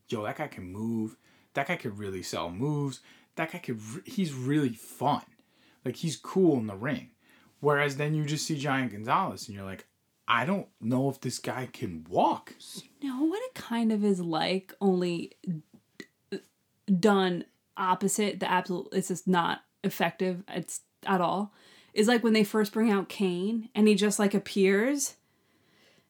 [0.10, 1.16] yo, that guy can move.
[1.54, 3.00] That guy could really sell moves.
[3.36, 5.24] That guy could, re- he's really fun.
[5.86, 7.12] Like he's cool in the ring.
[7.62, 9.86] Whereas then you just see Giant Gonzalez and you're like,
[10.28, 12.54] I don't know if this guy can walk.
[13.02, 15.32] You know what it kind of is like, only
[16.30, 16.40] d-
[17.00, 17.46] done
[17.80, 18.40] opposite.
[18.40, 20.44] The absolute, it's just not effective.
[20.50, 21.54] It's at all.
[21.94, 25.16] Is like when they first bring out Kane and he just like appears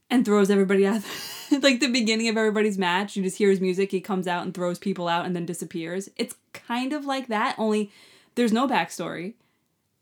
[0.10, 1.02] and throws everybody out.
[1.62, 3.92] like the beginning of everybody's match, you just hear his music.
[3.92, 6.10] He comes out and throws people out and then disappears.
[6.18, 7.56] It's kind of like that.
[7.58, 7.92] Only
[8.36, 9.34] there's no backstory,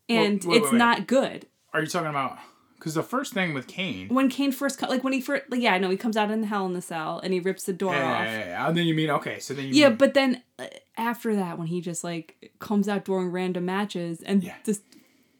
[0.08, 0.78] and wait, wait, it's wait.
[0.78, 2.38] not good Are you talking about?
[2.78, 4.08] Because the first thing with Kane.
[4.08, 6.30] when Kane first co- like when he first like yeah I know he comes out
[6.30, 8.24] in the Hell in the Cell and he rips the door Yeah, off.
[8.26, 8.68] yeah, yeah, yeah.
[8.68, 11.58] And then you mean okay, so then you Yeah, mean, but then uh, after that,
[11.58, 14.54] when he just like comes out during random matches and Yeah.
[14.64, 14.82] just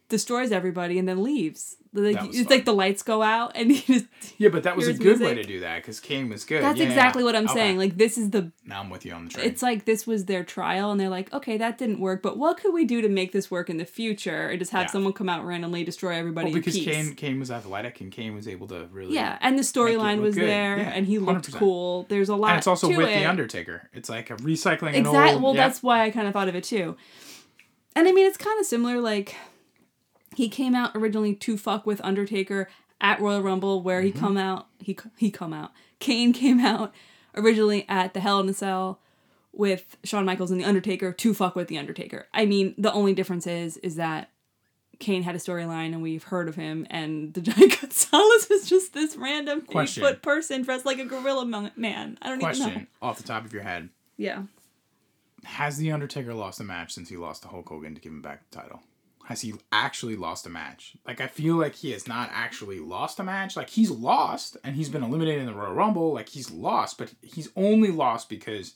[0.08, 1.76] destroys everybody and then leaves.
[1.94, 2.46] Like it's fun.
[2.50, 4.06] like the lights go out and he just
[4.38, 6.62] Yeah, but that was a good way to do that because Kane was good.
[6.62, 7.26] That's Yeah, exactly yeah.
[7.26, 7.54] what I'm Okay.
[7.54, 7.78] saying.
[7.78, 9.46] Like this is the now I'm with you on the train.
[9.46, 12.58] it's like this was their trial and they're like, okay, that didn't work, but what
[12.58, 14.48] could we do to make this work in the future?
[14.48, 14.90] And just have Yeah.
[14.92, 16.74] someone come out randomly destroy everybody well, because.
[16.76, 20.34] Kane Kane was athletic and Kane was able to really yeah, and the storyline was
[20.34, 20.48] good.
[20.48, 21.54] there, and he looked 100%.
[21.58, 22.04] cool.
[22.08, 22.50] There's a lot.
[22.50, 23.18] and it's also with it.
[23.18, 23.88] the Undertaker.
[23.94, 25.34] It's like a recycling Exactly.
[25.34, 25.42] old.
[25.42, 26.96] Well, that's why I kind of thought of it too.
[27.96, 29.00] And I mean, it's kind of similar.
[29.00, 29.34] Like,
[30.38, 32.68] he came out originally to fuck with Undertaker
[33.00, 34.06] at Royal Rumble, where Mm-hmm.
[34.16, 34.66] he come out.
[34.78, 35.72] He he come out.
[35.98, 36.94] Kane came out
[37.36, 39.00] originally at the Hell in a Cell
[39.52, 42.26] with Shawn Michaels and the Undertaker to fuck with the Undertaker.
[42.32, 44.30] I mean, the only difference is is that
[45.00, 48.94] Kane had a storyline and we've heard of him, and the Giant Gonzalez was just
[48.94, 51.44] this random eight foot person dressed like a gorilla
[51.76, 52.18] man.
[52.22, 52.64] I don't even know.
[52.64, 54.42] question off the top of your head: Yeah.
[55.44, 58.22] Has the Undertaker lost a match since he lost to Hulk Hogan to give him
[58.22, 58.82] back the title?
[59.28, 60.96] Has he actually lost a match?
[61.06, 63.58] Like I feel like he has not actually lost a match.
[63.58, 66.14] Like he's lost and he's been eliminated in the Royal Rumble.
[66.14, 68.72] Like he's lost, but he's only lost because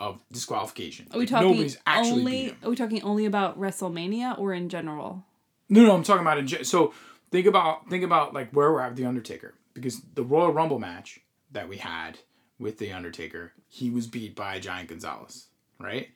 [0.00, 1.06] of disqualification.
[1.12, 2.56] Are we talking only?
[2.64, 5.24] Are we talking only about WrestleMania or in general?
[5.68, 6.92] No, no, I'm talking about in gen- so
[7.30, 10.80] think about think about like where we're at with the Undertaker because the Royal Rumble
[10.80, 11.20] match
[11.52, 12.18] that we had
[12.58, 15.46] with the Undertaker, he was beat by Giant Gonzalez,
[15.78, 16.08] right?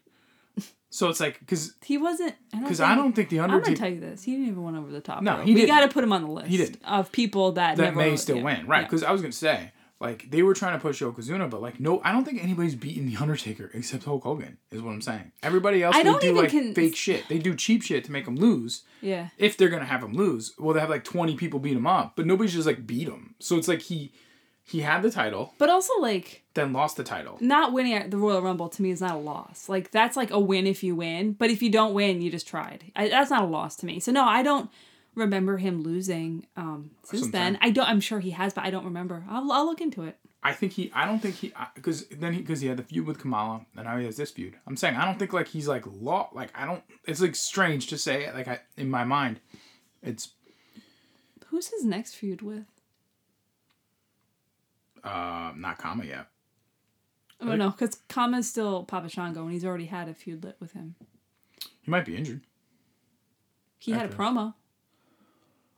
[0.93, 2.35] So it's like because He wasn't.
[2.51, 3.69] because think- I don't think the Undertaker.
[3.69, 4.25] I'm gonna tell you this.
[4.25, 5.23] He didn't even went over the top.
[5.23, 5.47] No, rope.
[5.47, 6.49] he we got to put him on the list.
[6.49, 6.79] He didn't.
[6.85, 8.81] of people that that never, may still yeah, win, right?
[8.81, 8.85] yeah.
[8.87, 12.01] Because I was gonna say like they were trying to push Yokozuna, but like no,
[12.03, 14.59] I don't think anybody's beaten the Undertaker except Hulk Hogan.
[14.73, 15.31] Is what I'm saying.
[15.45, 17.29] Everybody else I they don't do even like con- fake shit.
[17.29, 18.83] They do cheap shit to make him lose.
[19.01, 19.29] yeah.
[19.39, 22.15] If they're gonna have him lose, well, they have like 20 people beat him up,
[22.17, 23.37] but nobody's just like beat him.
[23.39, 24.13] So it's like he
[24.71, 27.39] he had the title, But also, like, then lost the title.
[27.41, 29.69] not winning at the Royal Rumble to me is not a loss.
[29.69, 31.33] Like, that's like a win if you win.
[31.33, 32.85] But if you don't win, you just tried.
[32.95, 34.01] I, that's not a loss to me.
[34.01, 34.71] So no, I don't
[35.15, 36.47] remember him losing.
[36.57, 37.89] Um, since then, I don't.
[37.89, 39.25] I'm sure he has, but I don't remember.
[39.29, 40.17] I'll, I'll look into it.
[40.43, 40.91] I think he.
[40.95, 41.53] I don't think he.
[41.75, 44.31] Because then he because he had the feud with Kamala, and now he has this
[44.31, 44.57] feud.
[44.67, 46.31] I'm saying I don't think like he's like law.
[46.33, 46.83] Like I don't.
[47.07, 48.33] It's like strange to say.
[48.33, 49.41] Like I in my mind,
[50.03, 50.31] it's
[51.49, 52.65] Who's his next feud with?
[55.05, 56.27] Uh not Kama yet.
[57.41, 60.73] Oh no, because Kama's still Papa Shango, and he's already had a feud lit with
[60.73, 60.95] him.
[61.81, 62.43] He might be injured.
[63.79, 64.55] He had a promo.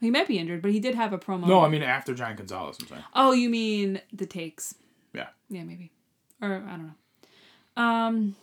[0.00, 1.46] He might be injured, but he did have a promo.
[1.46, 2.76] No, I mean after Giant Gonzalez.
[2.80, 3.04] I'm saying.
[3.14, 4.74] Oh, you mean the takes?
[5.14, 5.28] Yeah.
[5.48, 5.92] Yeah, maybe.
[6.40, 6.86] Or I don't
[7.76, 7.82] know.
[7.82, 8.36] Um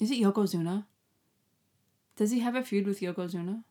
[0.00, 0.84] Is it Yokozuna?
[2.16, 3.64] Does he have a feud with Yokozuna?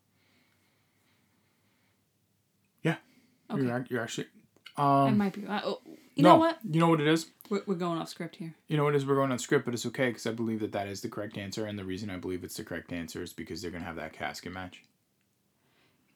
[2.81, 2.95] Yeah.
[3.51, 3.61] Okay.
[3.61, 4.27] You're, you're actually.
[4.77, 5.17] Um.
[5.17, 5.45] might be.
[5.45, 5.81] Uh, oh,
[6.15, 6.59] you no, know what?
[6.69, 7.27] You know what it is.
[7.49, 8.53] We're, we're going off script here.
[8.67, 9.05] You know what it is.
[9.05, 11.37] We're going on script, but it's okay because I believe that that is the correct
[11.37, 13.95] answer, and the reason I believe it's the correct answer is because they're gonna have
[13.97, 14.83] that casket match.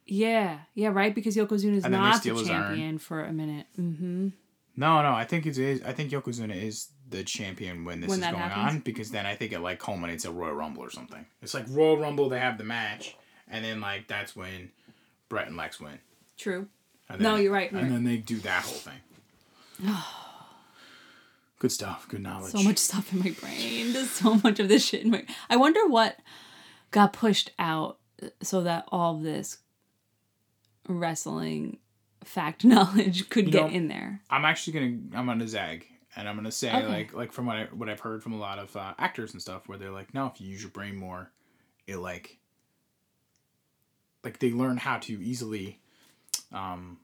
[0.05, 1.13] Yeah, yeah, right.
[1.13, 2.55] Because Yokozuna is not the steal his urn.
[2.55, 3.67] champion for a minute.
[3.77, 4.29] Mm-hmm.
[4.77, 5.81] No, no, I think it is.
[5.83, 8.75] I think Yokozuna is the champion when this When is going happens?
[8.75, 11.25] on because then I think it like culminates at Royal Rumble or something.
[11.41, 13.17] It's like Royal Rumble, they have the match,
[13.49, 14.71] and then like that's when
[15.29, 15.99] Brett and Lex win.
[16.37, 16.67] True.
[17.09, 18.99] And No, then, you're right, And you're then they do that whole thing.
[21.59, 22.07] good stuff.
[22.09, 22.51] Good knowledge.
[22.51, 23.93] So much stuff in my brain.
[23.93, 25.25] There's so much of this shit in my.
[25.49, 26.17] I wonder what
[26.91, 27.99] got pushed out
[28.41, 29.59] so that all of this
[30.87, 31.77] wrestling
[32.23, 34.21] fact knowledge could You get know, in there.
[34.29, 35.19] I'm actually gonna.
[35.19, 36.87] I'm gonna zag, and I'm gonna say Okay.
[36.87, 39.41] like like from what I what I've heard from a lot of uh, actors and
[39.41, 41.31] stuff, where they're like, no, if you use your brain more,
[41.85, 42.37] it like
[44.23, 45.79] like they learn how to easily
[46.53, 46.97] um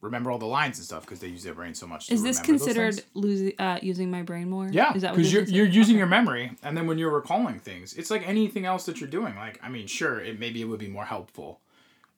[0.00, 2.06] remember all the lines and stuff because they use their brain so much.
[2.08, 4.68] To Is this considered losing uh, using my brain more?
[4.70, 5.98] Yeah, Is that what because you're you're using Okay.
[5.98, 9.34] your memory, and then when you're recalling things, it's like anything else that you're doing.
[9.36, 11.60] Like, I mean, sure, it maybe it would be more helpful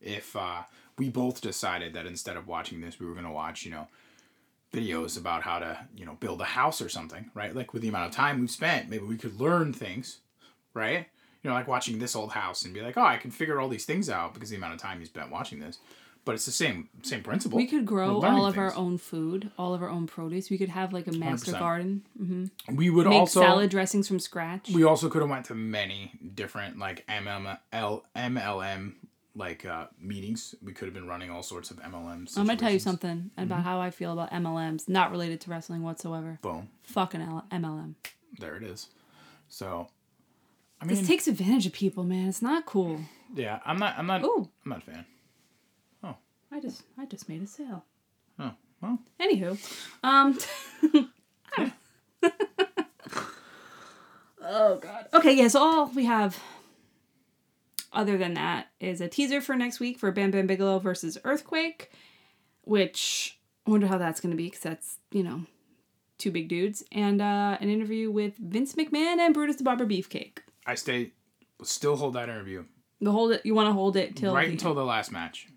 [0.01, 0.63] if uh,
[0.99, 3.87] we both decided that instead of watching this, we were gonna watch, you know,
[4.73, 7.55] videos about how to, you know, build a house or something, right?
[7.55, 10.19] Like with the amount of time we've spent, maybe we could learn things,
[10.75, 11.07] right?
[11.43, 13.69] You know, like watching this old house and be like, oh, I can figure all
[13.69, 15.79] these things out because the amount of time you spent watching this.
[16.25, 17.57] But it's the same same principle.
[17.59, 20.49] We could grow all of our own food, all of our own produce.
[20.49, 21.59] We could have like a master 100%.
[21.59, 22.07] garden.
[22.17, 24.71] hmm We would Make also salad dressings from scratch.
[24.71, 27.59] we also could have went to many different like MML
[28.17, 28.95] MLM
[29.37, 30.55] like uh, meetings.
[30.63, 32.39] We could have been running all sorts of MLMs.
[32.39, 33.69] I'm gonna tell you something about Mm-hmm.
[33.69, 36.39] how I feel about MLMs, not related to wrestling whatsoever.
[36.41, 37.95] Boom, Fucking L- MLM.
[38.39, 38.89] there it is.
[39.49, 39.89] So,
[40.81, 42.29] I mean, This takes advantage of people, man.
[42.29, 43.01] It's not cool.
[43.35, 43.99] yeah, I'm not.
[43.99, 44.23] I'm not.
[44.25, 45.05] Ooh, I'm not a fan.
[46.55, 47.85] I just I just made a sale.
[48.38, 48.99] Oh well.
[49.21, 49.59] Anywho,
[50.03, 50.38] um,
[54.47, 55.09] Oh god.
[55.14, 56.38] Okay, yeah, so all we have
[57.93, 61.90] other than that is a teaser for next week for Bam Bam Bigelow versus Earthquake,
[62.62, 65.47] which I wonder how that's going to be because that's, you know,
[66.19, 70.38] two big dudes, and uh, an interview with Vince McMahon and Brutus the Barber Beefcake.
[70.67, 71.12] I stay,
[71.62, 72.64] still hold that interview
[73.01, 75.49] The hold it, you want to hold it till right the, until the last match.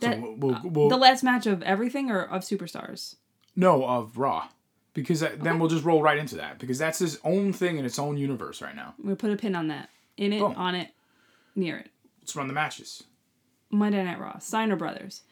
[0.00, 3.16] That- so we'll, we'll, uh, we'll the last match of everything or of Superstars.
[3.54, 4.48] no of Raw,
[4.94, 7.84] because that, then we'll just roll right into that because that's his own thing in
[7.84, 8.94] its own universe right now.
[9.02, 10.54] Gonna put a pin on that, in it, Boom.
[10.56, 10.90] on it,
[11.54, 11.90] near it.
[12.20, 13.04] Let's run the matches.
[13.70, 15.22] Monday Night Raw, Steiner Brothers.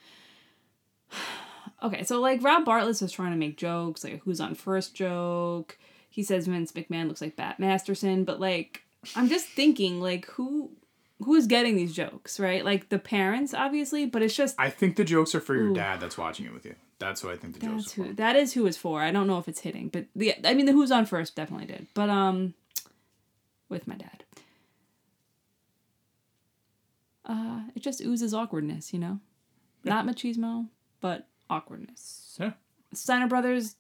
[1.83, 5.79] okay, so like Rob Bartlett was trying to make jokes, like who's on first joke.
[6.09, 8.83] He says Vince McMahon looks like Bat Masterson, but like
[9.17, 10.71] I'm just thinking like who
[11.25, 12.65] who's getting these jokes, right?
[12.65, 15.75] Like the parents, obviously, but it's just I think the jokes are for your Ooh.
[15.75, 16.75] dad that's watching it with you.
[16.99, 18.15] That's what I think the jokes that's are who for.
[18.17, 19.03] that is who it's for.
[19.03, 21.67] I don't know if it's hitting, but the I mean the who's on first definitely
[21.67, 21.87] did.
[21.95, 22.55] But um
[23.69, 24.25] with my dad.
[27.25, 29.21] Uh it just oozes awkwardness, you know?
[29.83, 30.69] Not machismo,
[31.01, 32.37] but awkwardness.
[32.41, 32.53] Yeah,
[32.93, 33.77] Steiner Brothers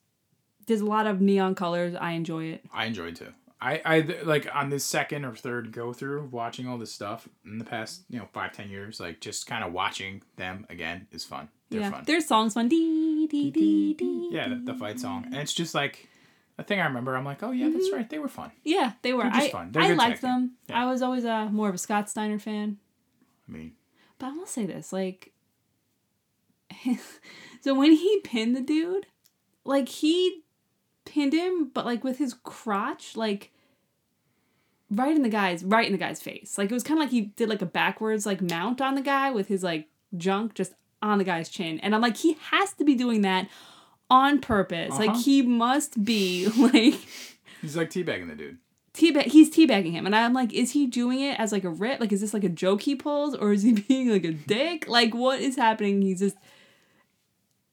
[0.67, 1.95] there's a lot of neon colors.
[1.95, 2.65] I enjoy it.
[2.73, 3.33] I enjoyed too.
[3.65, 7.59] I, I like on this second or third go through watching all this stuff in
[7.59, 11.25] the past you know five ten years like just kind of watching them again is
[11.25, 11.91] fun they're yeah.
[11.91, 12.69] fun Their songs fun.
[12.69, 14.29] Dee, dee, dee, dee.
[14.31, 16.09] yeah the, the fight song and it's just like
[16.59, 19.15] a thing I remember I'm like oh yeah that's right they were fun Yeah, they
[19.15, 19.23] were.
[19.23, 19.73] They're just I, fun.
[19.73, 20.53] They're I liked them.
[20.69, 20.83] Yeah.
[20.83, 22.77] I was always uh, more of a Scott Steiner fan.
[23.49, 23.73] I mean
[24.19, 25.33] But I will say this, like,
[27.63, 29.07] so when he pinned the dude,
[29.65, 30.43] like he
[31.07, 33.53] pinned him, but like with his crotch, like
[34.95, 36.57] right in the guy's right in the guy's face.
[36.59, 39.03] Like it was kind of like he did like a backwards like mount on the
[39.03, 42.73] guy with his like junk just on the guy's chin, and I'm like he has
[42.75, 43.49] to be doing that
[44.11, 44.91] on purpose.
[44.99, 45.19] Like Uh-huh.
[45.23, 46.95] he must be like.
[47.61, 48.59] he's like teabagging the dude.
[48.95, 50.07] teabag he's teabagging him.
[50.07, 52.01] And i'm like is he doing it as like a rip?
[52.01, 53.35] Like is this like a joke he pulls?
[53.35, 54.87] Or is he being like a dick?
[54.89, 56.01] Like what is happening?
[56.03, 56.37] He's just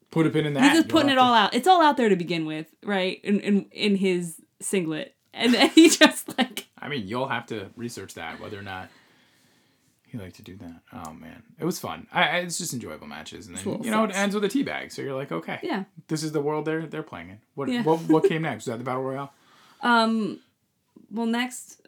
[0.09, 0.63] put a pin in that.
[0.63, 1.53] he's just You'll putting it have all out.
[1.53, 3.19] It's all out there to begin with right?
[3.23, 5.15] In in, in his singlet.
[5.33, 8.63] And then he just like to- I mean you'll have to research that whether or
[8.63, 8.89] not
[10.07, 10.81] he liked to do that.
[10.93, 11.41] Oh man.
[11.57, 12.07] It was fun.
[12.11, 13.47] I, I it's just enjoyable matches.
[13.47, 14.91] And then you know it ends with a teabag.
[14.91, 15.59] So you're like okay.
[15.63, 15.85] Yeah.
[16.07, 17.37] This is the world they're they're playing in.
[17.55, 17.83] What Yeah.
[17.83, 18.65] what, what came next?
[18.65, 19.31] Was that the battle royale?
[19.81, 20.39] Um
[21.09, 21.87] well next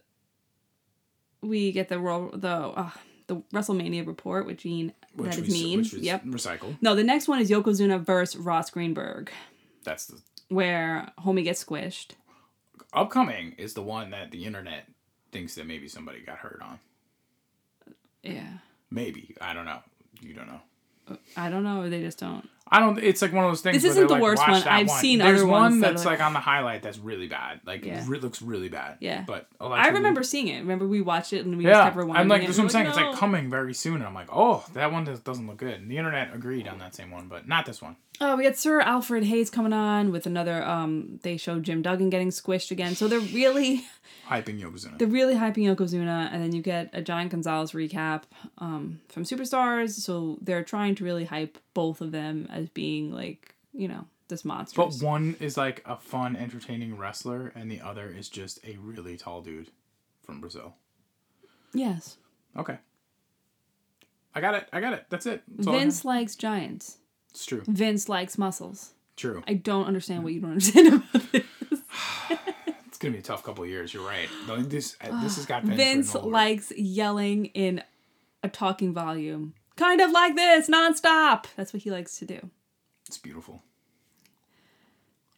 [1.42, 2.90] we get the ro- the uh,
[3.28, 5.80] the WrestleMania report with Gene that is mean.
[5.80, 6.24] which yep.
[6.24, 6.78] recycled.
[6.82, 9.32] No the next one is Yokozuna versus Ross Greenberg
[9.84, 12.12] that's the where homie gets squished
[12.94, 14.86] upcoming is the one that the internet
[15.32, 16.80] thinks that maybe somebody got hurt on.
[18.22, 18.58] yeah
[18.92, 19.80] Maybe I don't know.
[20.22, 21.18] You don't know.
[21.36, 21.90] I don't know.
[21.90, 22.48] They just don't.
[22.72, 22.98] I don't.
[22.98, 23.76] It's like one of those things.
[23.82, 24.64] This isn't the like, worst one.
[24.64, 26.98] I've one." seen There's other one ones that that's are like on the highlight that's
[26.98, 27.60] really bad.
[27.66, 28.02] Like Yeah.
[28.02, 28.98] it re- looks really bad.
[29.00, 29.26] Yeah.
[29.28, 30.60] But I remember seeing it.
[30.60, 32.70] Remember we watched it and we just Yeah, kept rewinding I'm like that's what I'm
[32.70, 32.88] saying.
[32.88, 35.82] It's like coming very soon, and I'm like, oh, that one does, doesn't look good.
[35.82, 37.96] And the internet agreed on that same one, but not this one.
[38.22, 40.64] Oh, we got Sir Alfred Hayes coming on with another.
[40.64, 42.96] Um, they showed Jim Duggan getting squished again.
[42.96, 43.84] So they're really,
[44.30, 45.00] Hyping Yokozuna.
[45.00, 48.24] they're really hyping Yokozuna, and then you get a Giant Gonzalez recap
[48.60, 49.92] um, from Superstars.
[49.92, 54.46] So they're trying to really hype both of them as being like, you know, this
[54.46, 54.76] monster.
[54.82, 59.18] But one is like a fun, entertaining wrestler, and the other is just a really
[59.18, 59.70] tall dude
[60.24, 60.76] from Brazil.
[61.74, 62.18] yes,
[62.58, 62.78] Okay.
[64.36, 64.68] I got it.
[64.74, 65.06] I got it.
[65.10, 65.44] That's it.
[65.48, 66.98] That's Vince likes giants.
[67.32, 67.62] It's true.
[67.68, 68.94] Vince likes muscles.
[69.16, 69.44] True.
[69.48, 71.44] I don't understand what you don't understand about this.
[72.88, 73.94] It's gonna be a tough couple of years.
[73.94, 74.30] You're right.
[74.70, 76.40] This uh, this has got Vince, Vince written all over it.
[76.40, 77.84] likes yelling in
[78.44, 81.46] a talking volume, kind of like this, nonstop.
[81.56, 82.50] That's what he likes to do.
[83.08, 83.62] It's beautiful.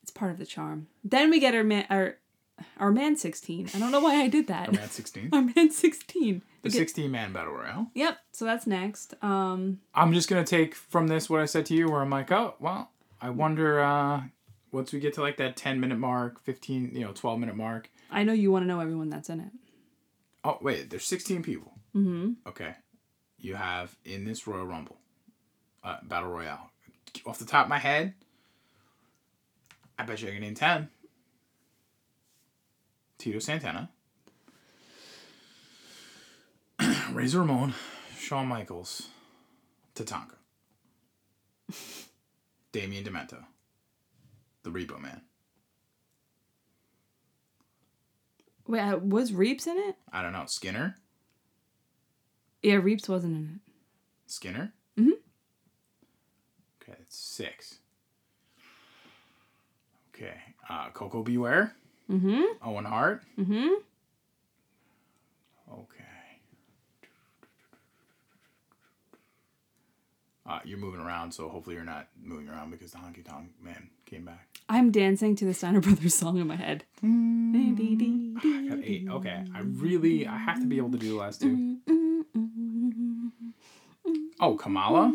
[0.01, 0.87] It's part of the charm.
[1.03, 2.17] Then we get our man, our,
[2.77, 3.69] our man sixteen.
[3.73, 4.67] I don't know why I did that.
[4.67, 5.29] Our man 16.
[5.33, 6.41] Our man sixteen.
[6.61, 7.87] The get- 16 man battle royale.
[7.93, 8.17] Yep.
[8.31, 9.13] So that's next.
[9.23, 9.79] Um.
[9.93, 12.55] I'm just gonna take from this what I said to you, where I'm like, oh
[12.59, 12.91] well,
[13.21, 14.21] I wonder uh,
[14.71, 17.89] once we get to like that 10 minute mark, 15, you know, 12 minute mark.
[18.11, 19.51] I know you want to know everyone that's in it.
[20.43, 21.73] Oh wait, there's 16 people.
[21.95, 22.33] Mm-hmm.
[22.47, 22.75] Okay,
[23.45, 24.97] you have in this Royal Rumble,
[25.83, 26.71] uh, battle royale.
[27.25, 28.15] Off the top of my head,
[29.99, 30.89] I bet you I can name 10.
[33.19, 33.89] Tito Santana,
[37.13, 37.73] Razor Ramon,
[38.17, 39.09] Shawn Michaels,
[39.95, 40.35] Tatanka,
[42.71, 43.45] Damien Demento,
[44.63, 45.21] the Repo Man.
[48.67, 49.95] Wait, uh, was Reeps in it?
[50.11, 50.97] I don't know Skinner,
[52.61, 53.71] Yeah, Reeps wasn't in it.
[54.27, 54.73] Skinner.
[54.97, 55.11] Mm Mhm.
[56.81, 57.79] Okay, that's six.
[60.13, 60.35] Okay,
[60.69, 61.37] uh, Koko B.
[61.37, 61.73] Ware,
[62.09, 62.43] Mm-hmm.
[62.67, 63.69] Owen Hart, Mm-hmm.
[65.73, 66.03] Okay.
[70.47, 73.89] Uh, you're moving around, so hopefully you're not moving around because the honky tonk man
[74.05, 74.54] came back.
[74.67, 76.83] I'm dancing to the Steiner Brothers song in my head.
[77.03, 79.07] I got eight.
[79.09, 79.43] Okay.
[79.53, 81.77] I really, I have to be able to do the last two.
[84.39, 85.13] Oh, Kamala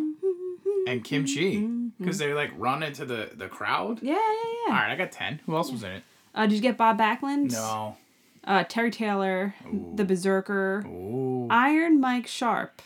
[0.87, 1.67] and Kim Chee.
[1.99, 4.01] Because they like run into the, the crowd.
[4.03, 4.73] Yeah, yeah, yeah.
[4.75, 5.41] right, I got 10.
[5.47, 6.03] Who else was in it?
[6.35, 7.53] Uh, did you get Bob Backlund?
[7.53, 7.97] No.
[8.43, 9.55] Uh, Terry Taylor,
[9.95, 11.47] the Berserker, Ooh.
[11.51, 12.81] Iron Mike Sharpe.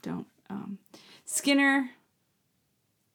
[0.00, 0.26] Don't.
[0.48, 0.78] Um,
[1.24, 1.90] Skinner.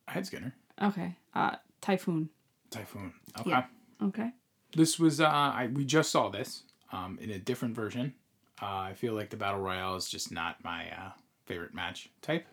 [0.07, 0.53] I had Skinner.
[0.81, 1.15] Okay.
[1.33, 2.29] Uh, Typhoon.
[2.71, 3.13] Typhoon.
[3.39, 3.49] Okay.
[3.49, 3.65] Yeah.
[4.03, 4.31] Okay.
[4.75, 8.13] This was, uh, I, we just saw this um, in a different version.
[8.61, 11.11] Uh, I feel like the Battle Royale is just not my uh,
[11.45, 12.45] favorite match type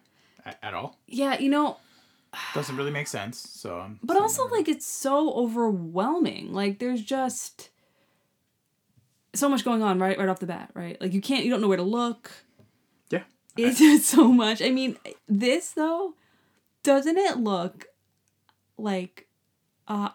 [0.44, 0.98] at, at all.
[1.06, 1.78] Yeah, you know,
[2.54, 3.38] Doesn't really make sense.
[3.38, 6.52] So, I'm but also like it's so overwhelming.
[6.52, 7.70] Like there's just
[9.34, 11.00] so much going on right right off the bat, right?
[11.00, 12.30] Like you can't you don't know where to look.
[13.10, 13.22] yeah.
[13.56, 14.62] It's just so much.
[14.62, 14.96] I mean,
[15.28, 16.14] this though,
[16.82, 17.86] doesn't it look
[18.76, 19.26] like
[19.89, 20.09] uh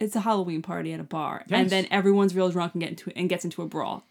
[0.00, 1.60] it's a Halloween party at a bar Yes.
[1.60, 4.04] and then everyone's real drunk and get into and gets into a brawl.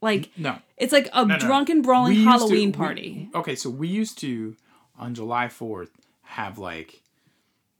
[0.00, 0.58] Like No.
[0.76, 1.38] it's like a No, no.
[1.38, 3.30] drunken brawling We used to- Halloween we- party.
[3.34, 4.56] okay, so we used to
[4.98, 5.90] on July 4th
[6.22, 7.02] have like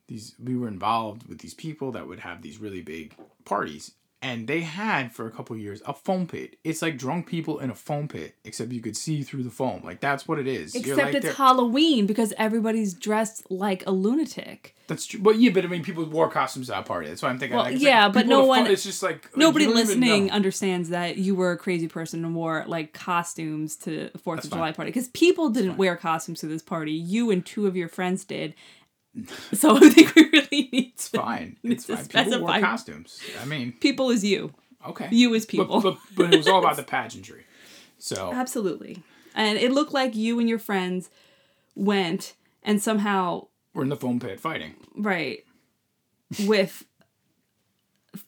[0.06, 4.48] these we were involved with these people that would have these really big parties and
[4.48, 6.56] they had for a couple years a foam pit.
[6.64, 9.82] It's like drunk people in a foam pit except you could see through the foam.
[9.84, 10.74] Like that's what it is.
[10.74, 14.74] Except like it's they're- Halloween because everybody's dressed like a lunatic.
[14.88, 15.20] That's true.
[15.20, 17.08] But yeah, but I mean people wore costumes to that party.
[17.08, 19.02] That's why I'm thinking Well, like, yeah, like, but no are fun- one- it's just
[19.02, 22.64] like Nobody you don't even listening understands that you were a crazy person and wore
[22.66, 24.58] like costumes to the Fourth of fine.
[24.58, 26.92] July party because people didn't wear costumes to this party.
[26.92, 28.54] You and two of your friends did.
[29.54, 31.56] So I think we really need It's fine.
[31.62, 32.24] It's to fine.
[32.24, 33.20] People wore costumes.
[33.40, 34.52] I mean, People is you.
[34.86, 35.08] okay.
[35.10, 35.80] You is people.
[35.80, 37.44] but, but it was all about the pageantry.
[37.98, 39.02] So Absolutely.
[39.34, 41.10] And it looked like you and your friends
[41.74, 44.74] went and somehow we're in the foam pit fighting.
[44.96, 45.44] right
[46.46, 46.84] with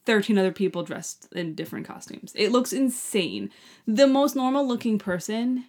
[0.06, 2.32] 13 other people dressed in different costumes.
[2.36, 3.50] It looks insane.
[3.86, 5.64] The most normal looking person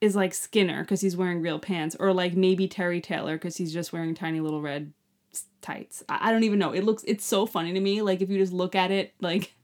[0.00, 3.72] is like Skinner because he's wearing real pants, or like maybe Terry Taylor because he's
[3.72, 4.92] just wearing tiny little red
[5.60, 6.02] tights.
[6.08, 6.72] I, I don't even know.
[6.72, 8.02] It looks it's so funny to me.
[8.02, 9.54] Like if you just look at it, like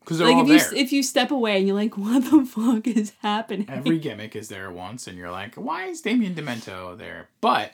[0.00, 0.66] Because they're like all if you there.
[0.66, 3.66] s- if you step away and you're like, what the fuck is happening?
[3.68, 7.28] Every gimmick is there once, and you're like, why is Damien Demento there?
[7.40, 7.72] But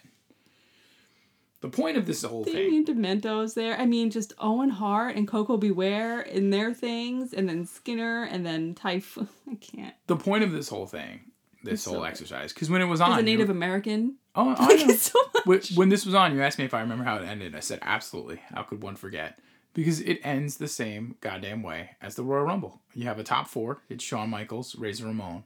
[1.60, 3.78] the point of this whole thing, Damien Demento's there.
[3.78, 5.70] I mean, just Owen Hart and Koko B.
[5.70, 9.28] Ware in their things, and then Skinner, and then Typhoon.
[9.50, 9.94] I can't.
[10.06, 11.20] the point of this whole thing,
[11.62, 12.08] this so whole good.
[12.08, 14.16] exercise, because when it was on, He's a you- Native American.
[14.34, 14.94] oh, I know.
[14.94, 15.44] so much.
[15.46, 17.54] when, when this was on, you asked me if I remember how it ended.
[17.54, 18.40] I said absolutely.
[18.54, 19.38] How could one forget?
[19.74, 22.82] Because it ends the same goddamn way as the Royal Rumble.
[22.94, 23.80] You have a top four.
[23.88, 25.44] It's Shawn Michaels, Razor Ramon,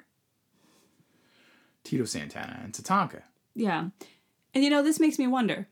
[1.84, 3.22] Tito Santana, and Tatanka.
[3.54, 3.88] Yeah,
[4.54, 5.68] and you know this makes me wonder.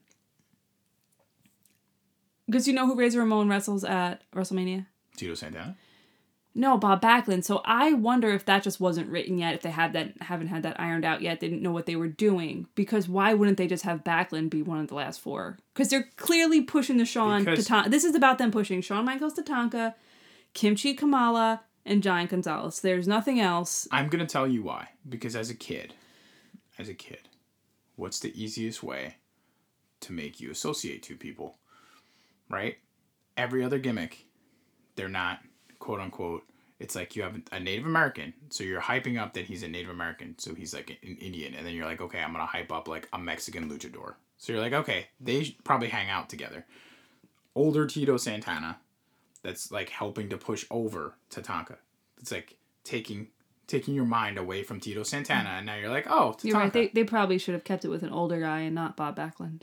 [2.47, 4.86] Because you know who Razor Ramon wrestles at WrestleMania?
[5.16, 5.76] Tito Santana.
[6.57, 7.42] No, Bob Backlund.
[7.44, 9.55] So I wonder if that just wasn't written yet.
[9.55, 11.96] If they have that, haven't had that ironed out yet, they didn't know what they
[11.96, 12.68] were doing.
[12.76, 15.59] Because why wouldn't they just have Backlund be one of the last four?
[15.72, 17.90] Because they're clearly pushing the Shawn Because- Tatanka.
[17.90, 19.94] This is about them pushing Shawn Michaels Tatanka,
[20.52, 22.80] Kim Chee Kamala, and Giant Gonzalez.
[22.80, 23.88] There's nothing else.
[23.90, 24.90] I'm gonna tell you why.
[25.09, 25.94] Because as a kid,
[26.78, 27.28] as a kid,
[27.96, 29.16] what's the easiest way
[30.00, 31.59] to make you associate two people?
[32.48, 32.78] Right?
[33.36, 34.26] Every other gimmick,
[34.94, 35.40] they're not
[35.78, 36.44] quote unquote.
[36.80, 39.90] It's like you have a Native American, so you're hyping up that he's a Native
[39.90, 42.88] American, so he's like an Indian, and then you're like, okay, I'm gonna hype up
[42.88, 44.14] like a Mexican luchador.
[44.38, 46.66] So you're like, okay, they probably hang out together.
[47.54, 48.78] Older Tito Santana,
[49.42, 51.76] that's like helping to push over Tatanka.
[52.18, 53.28] It's like taking
[53.66, 56.44] taking your mind away from Tito Santana, and now you're like, oh, Tatanka.
[56.44, 56.72] You're right.
[56.72, 59.62] They, they probably should have kept it with an older guy and not Bob Backlund.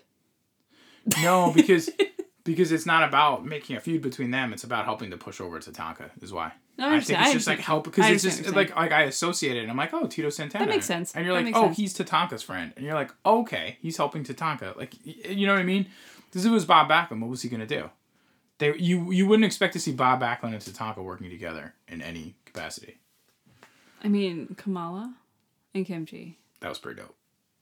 [1.21, 1.89] no, because
[2.43, 4.53] because it's not about making a feud between them.
[4.53, 6.09] It's about helping to push over Tatanka.
[6.21, 6.53] Is why.
[6.77, 9.57] No, I I, think it's just like help because it's just like like I associate
[9.57, 9.61] it.
[9.61, 10.65] and I'm like, oh, Tito Santana.
[10.65, 11.13] That makes sense.
[11.13, 11.77] And you're That like, oh, sense.
[11.77, 14.75] he's Tatanka's friend, and you're like, okay, he's helping Tatanka.
[14.75, 15.87] Like, you know what I mean?
[16.29, 17.19] Because it was Bob Backlund.
[17.21, 17.89] What was he gonna do?
[18.57, 22.35] They you you wouldn't expect to see Bob Backlund and Tatanka working together in any
[22.45, 22.99] capacity.
[24.03, 25.13] I mean, Kamala
[25.75, 26.37] and Kim Chee.
[26.61, 27.15] That was pretty dope.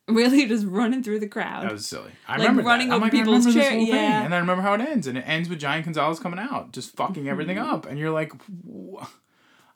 [0.16, 1.64] Really just running through the crowd.
[1.64, 2.12] That was silly.
[2.28, 2.96] I Like remember running that.
[2.96, 3.88] Over like, people's remember this whole thing.
[3.88, 4.24] yeah.
[4.24, 6.72] And then I remember how it ends, and it ends with Giant Gonzalez coming out,
[6.72, 7.74] just fucking everything Mm-hmm.
[7.74, 8.34] up, and you're like,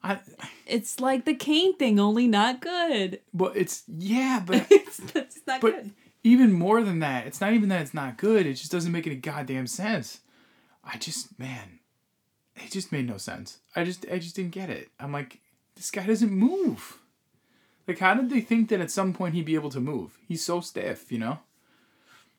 [0.03, 0.19] I.
[0.65, 3.19] It's like the Kane thing, only not good.
[3.33, 5.91] But it's yeah, but it's, it's not but good.
[6.23, 8.45] even more than that, it's not even that it's not good.
[8.45, 10.19] It just doesn't make any goddamn sense.
[10.83, 11.79] I just man,
[12.55, 13.59] it just made no sense.
[13.75, 14.89] I just I just didn't get it.
[14.99, 15.39] I'm like,
[15.75, 16.99] this guy doesn't move.
[17.87, 20.17] Like, how did they think that at some point he'd be able to move?
[20.27, 21.39] He's so stiff, you know?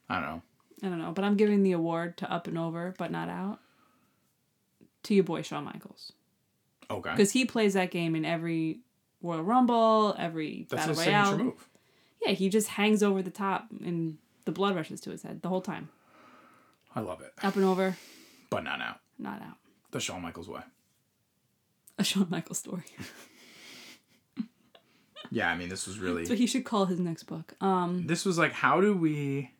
[0.09, 0.43] I don't know.
[0.83, 3.59] I don't know, but I'm giving the award to Up and Over, but not out.
[5.05, 6.13] To your boy Shawn Michaels.
[6.91, 7.11] Okay.
[7.11, 8.81] Because he plays that game in every
[9.23, 11.25] Royal Rumble, every That's Battle his Royale.
[11.27, 11.69] signature move.
[12.25, 14.17] Yeah, he just hangs over the top and
[14.47, 15.89] the blood rushes to his head the whole time.
[16.95, 17.33] I love it.
[17.43, 17.97] Up and over,
[18.51, 19.01] But not out.
[19.19, 19.57] not out.
[19.91, 20.61] The Shawn Michaels way.
[21.99, 22.85] A Shawn Michaels story.
[25.31, 26.25] Yeah, I mean, this was really.
[26.27, 27.55] So he should call his next book.
[27.61, 29.51] Um, this was like how do we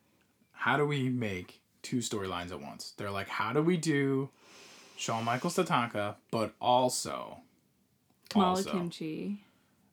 [0.51, 4.27] how do we make two storylines at once they're like how do we do
[4.97, 7.37] Shawn Michaels Tatanka but also
[8.31, 8.71] Kamala Also.
[8.71, 9.43] Kim Chee.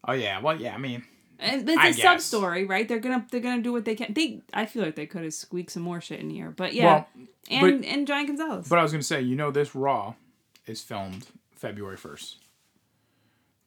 [0.08, 1.04] oh yeah well yeah I mean
[1.38, 2.88] And it's a sub story, right?
[2.88, 4.14] They're gonna they're gonna do what they can.
[4.14, 6.84] They I feel like they could have squeaked some more shit in here, but yeah,
[6.84, 7.08] well
[7.50, 8.68] and and Giant Gonzalez.
[8.68, 10.14] but I was gonna say you know this Raw
[10.66, 12.38] is filmed February first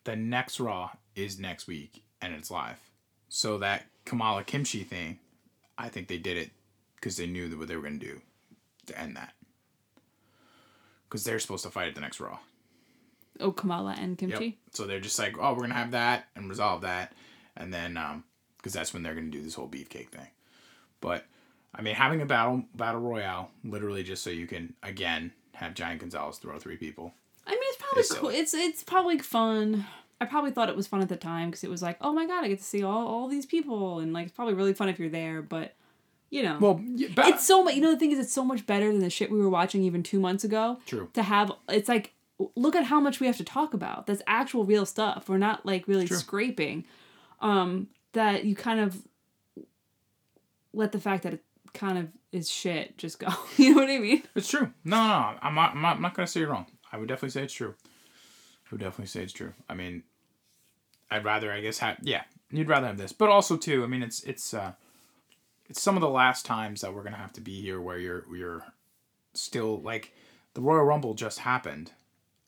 [0.06, 2.80] the next Raw is next week and it's live
[3.30, 5.20] so that Kamala Kim Chee thing
[5.78, 6.52] I think they did it
[6.96, 8.22] because they knew that what they were gonna do
[8.88, 9.34] to end that
[11.08, 12.40] because they're supposed to fight at the next Raw.
[13.40, 14.46] oh, Kamala and Kim Chee.
[14.46, 14.54] Yep.
[14.74, 17.14] So they're just like, oh, we're gonna have that and resolve that,
[17.56, 18.24] and then um,
[18.58, 20.28] because that's when they're gonna do this whole beefcake thing.
[21.02, 21.26] But
[21.74, 26.02] I mean, having a battle battle royale, literally just so you can again have Giant
[26.02, 27.14] Gonzalez throw three people.
[27.48, 28.30] I mean, it's probably It's cool.
[28.30, 29.86] It's it's probably fun.
[30.22, 32.26] I probably thought it was fun at the time because it was like, oh my
[32.26, 34.90] god, I get to see all, all these people, and like it's probably really fun
[34.90, 35.42] if you're there.
[35.42, 35.74] But
[36.30, 37.76] you know, Well, yeah, ba- it's so much.
[37.76, 39.84] You know, the thing is, it's so much better than the shit we were watching
[39.84, 40.80] even two months ago.
[40.86, 41.10] True.
[41.14, 42.14] To have, it's like,
[42.56, 44.08] look at how much we have to talk about.
[44.08, 45.30] That's actual real stuff.
[45.30, 46.18] We're not like really True.
[46.18, 46.86] scraping.
[47.42, 48.98] Um, that you kind of
[50.74, 51.44] let the fact that it
[51.74, 53.28] kind of is shit just go.
[53.58, 54.24] you know what I mean?
[54.36, 54.72] it's true.
[54.84, 55.72] No, no, no, I'm not.
[55.76, 56.66] I'm not, I'm not gonna say you're wrong.
[56.92, 57.76] I would definitely say it's true.
[58.72, 59.54] Would definitely say it's true.
[59.70, 60.04] I mean,
[61.12, 62.24] I'd rather, I guess, have yeah.
[62.52, 63.84] You'd rather have this, but also too.
[63.84, 64.74] I mean, it's it's uh,
[65.70, 68.26] it's some of the last times that we're gonna have to be here where you're
[68.34, 68.66] you're
[69.34, 70.14] still like
[70.54, 71.92] the Royal Rumble just happened,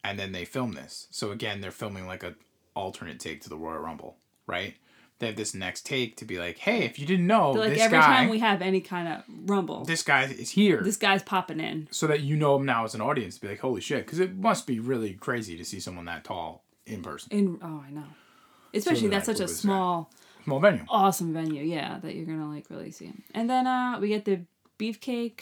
[0.04, 1.08] and then they film this.
[1.12, 2.36] So again, they're filming like a
[2.76, 4.76] alternate take to the Royal Rumble, right?
[5.20, 7.70] They have this next take to be like, hey, if you didn't know, But, like
[7.74, 10.98] this every guy, time we have any kind of rumble, this guy is here this
[10.98, 11.88] guy's popping in.
[11.92, 13.38] so that you know him now as an audience.
[13.40, 16.64] Be like, holy shit, because it must be really crazy to see someone that tall
[16.86, 17.32] in person.
[17.32, 18.04] In oh, I know.
[18.74, 19.58] Especially of that's like such a was that?
[19.58, 20.12] small,
[20.44, 20.86] Small venue.
[20.88, 21.64] awesome venue.
[21.64, 23.24] Yeah, that you're gonna like really see him.
[23.34, 24.42] And then uh, we get the
[24.78, 25.42] beefcake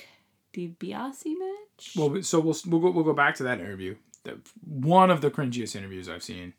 [0.54, 1.94] DiBiase match.
[1.98, 3.96] Well, so we'll we'll go, we'll go back to that interview.
[4.24, 6.54] The, one of the cringiest interviews I've seen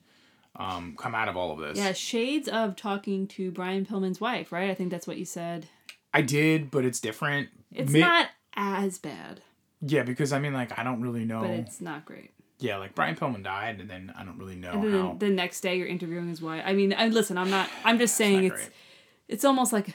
[0.59, 1.76] um, come out of all of this.
[1.78, 4.70] yeah, shades of talking to Brian Pillman's wife, right?
[4.70, 5.66] I think that's what you said.
[6.14, 7.48] I did, but it's different.
[7.72, 9.42] It's Ma- not as bad,
[9.82, 11.40] Yeah, because I mean, like, I don't really know.
[11.42, 12.30] but it's not great.
[12.59, 15.16] Yeah, like Brian Pillman died, and then I don't really know And then how.
[15.18, 16.62] the next day you're interviewing his wife.
[16.64, 17.36] I mean, I listen.
[17.36, 17.68] I'm not.
[17.84, 18.70] I'm just saying not it's.
[19.28, 19.88] It's almost like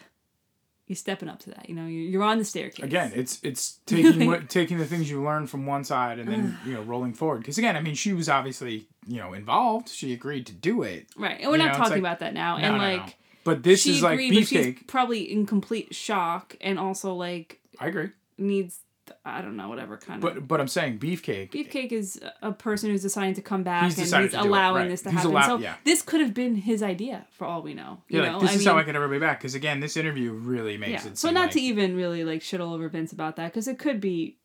[0.91, 1.69] you're stepping up to that.
[1.69, 2.83] You know, you're, on the staircase.
[2.85, 6.57] Again, it's it's taking what taking the things you learn from one side and then
[6.65, 7.39] you know rolling forward.
[7.39, 9.89] Because again, I mean, she was obviously you know involved.
[9.89, 11.07] She agreed to do it.
[11.17, 12.57] right, and we're You not know, talking like- about that now.
[12.57, 13.05] No, and no, like.
[13.07, 13.13] no.
[13.43, 14.85] But this is like agreed, she's beefcake.
[14.87, 18.09] probably in complete shock and also like I agree.
[18.37, 18.77] needs
[19.25, 20.33] I don't know whatever kind of.
[20.33, 21.51] But but I'm saying beefcake.
[21.51, 24.83] Beefcake is a person who's deciding to come back He's and he's do it, allowing
[24.83, 24.89] right.
[24.89, 25.31] this to He's happen.
[25.31, 25.75] allow- so yeah.
[25.83, 28.01] this could have been his idea for all we know.
[28.07, 29.39] You Yeah, know, like this I is mean, how I could ever be back.
[29.39, 31.11] Because again, this interview really makes yeah.
[31.11, 31.17] it.
[31.17, 33.77] So not like, to even really like shit all over Vince about that because it
[33.79, 34.37] could be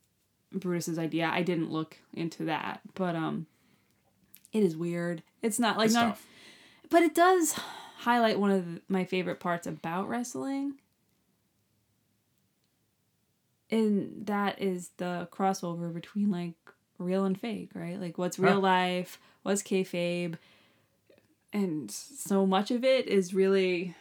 [0.53, 1.29] Brutus's idea.
[1.33, 3.47] I didn't look into that, but um,
[4.53, 5.23] it is weird.
[5.43, 6.27] It's not like It's not, tough.
[6.91, 7.53] but it does
[7.99, 10.75] highlight one of the, my favorite parts about wrestling.
[13.71, 16.55] And that is the crossover between like
[16.99, 18.01] real and fake, right?
[18.01, 18.61] Like what's real Huh.
[18.61, 20.37] life, what's kayfabe,
[21.53, 23.95] and so much of it is really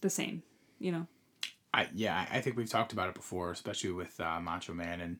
[0.00, 0.42] the same,
[0.78, 1.06] you know.
[1.74, 5.18] I yeah, I think we've talked about it before, especially with uh, Macho Man and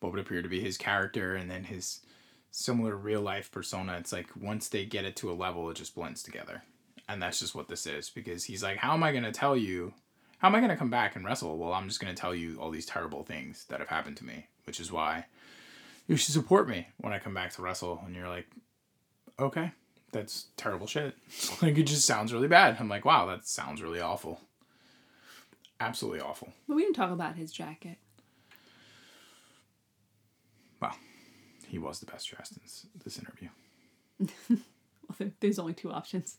[0.00, 2.00] what would appear to be his character, and then his
[2.50, 3.96] similar real life persona.
[3.98, 6.62] It's like once they get it to a level, it just blends together,
[7.08, 8.10] and that's just what this is.
[8.10, 9.92] Because he's like, how am I gonna tell you?
[10.38, 11.58] How am I gonna come back and wrestle?
[11.58, 14.46] Well, I'm just gonna tell you all these terrible things that have happened to me,
[14.64, 15.26] which is why
[16.06, 18.02] you should support me when I come back to wrestle.
[18.06, 18.46] And you're like,
[19.38, 19.72] okay,
[20.12, 21.14] that's terrible shit.
[21.62, 22.76] like it just sounds really bad.
[22.78, 24.40] I'm like, wow, that sounds really awful.
[25.80, 26.52] Absolutely awful.
[26.66, 27.98] But we didn't talk about his jacket.
[30.80, 30.96] Well,
[31.66, 33.48] he was the best dressed in this, this interview.
[35.18, 36.36] Well, there's only two options.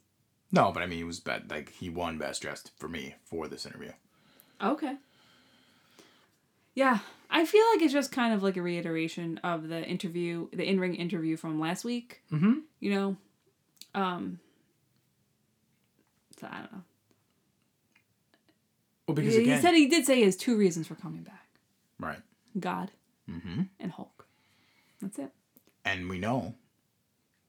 [0.51, 3.47] No, but I mean, he was bet like he won best dressed for me for
[3.47, 3.91] this interview.
[4.61, 4.95] Okay.
[6.75, 10.63] Yeah, I feel like it's just kind of like a reiteration of the interview, the
[10.67, 12.21] in-ring interview from last week.
[12.31, 12.59] Mm-hmm.
[12.79, 13.17] You know,
[13.93, 14.39] Um.
[16.39, 16.83] So I don't know.
[19.07, 21.23] Well, because He, again, he said he did say he has two reasons for coming
[21.23, 21.47] back:
[21.99, 22.21] right,
[22.59, 22.91] God
[23.29, 23.63] mm-hmm.
[23.79, 24.25] and Hulk.
[25.01, 25.31] That's it.
[25.85, 26.55] and we know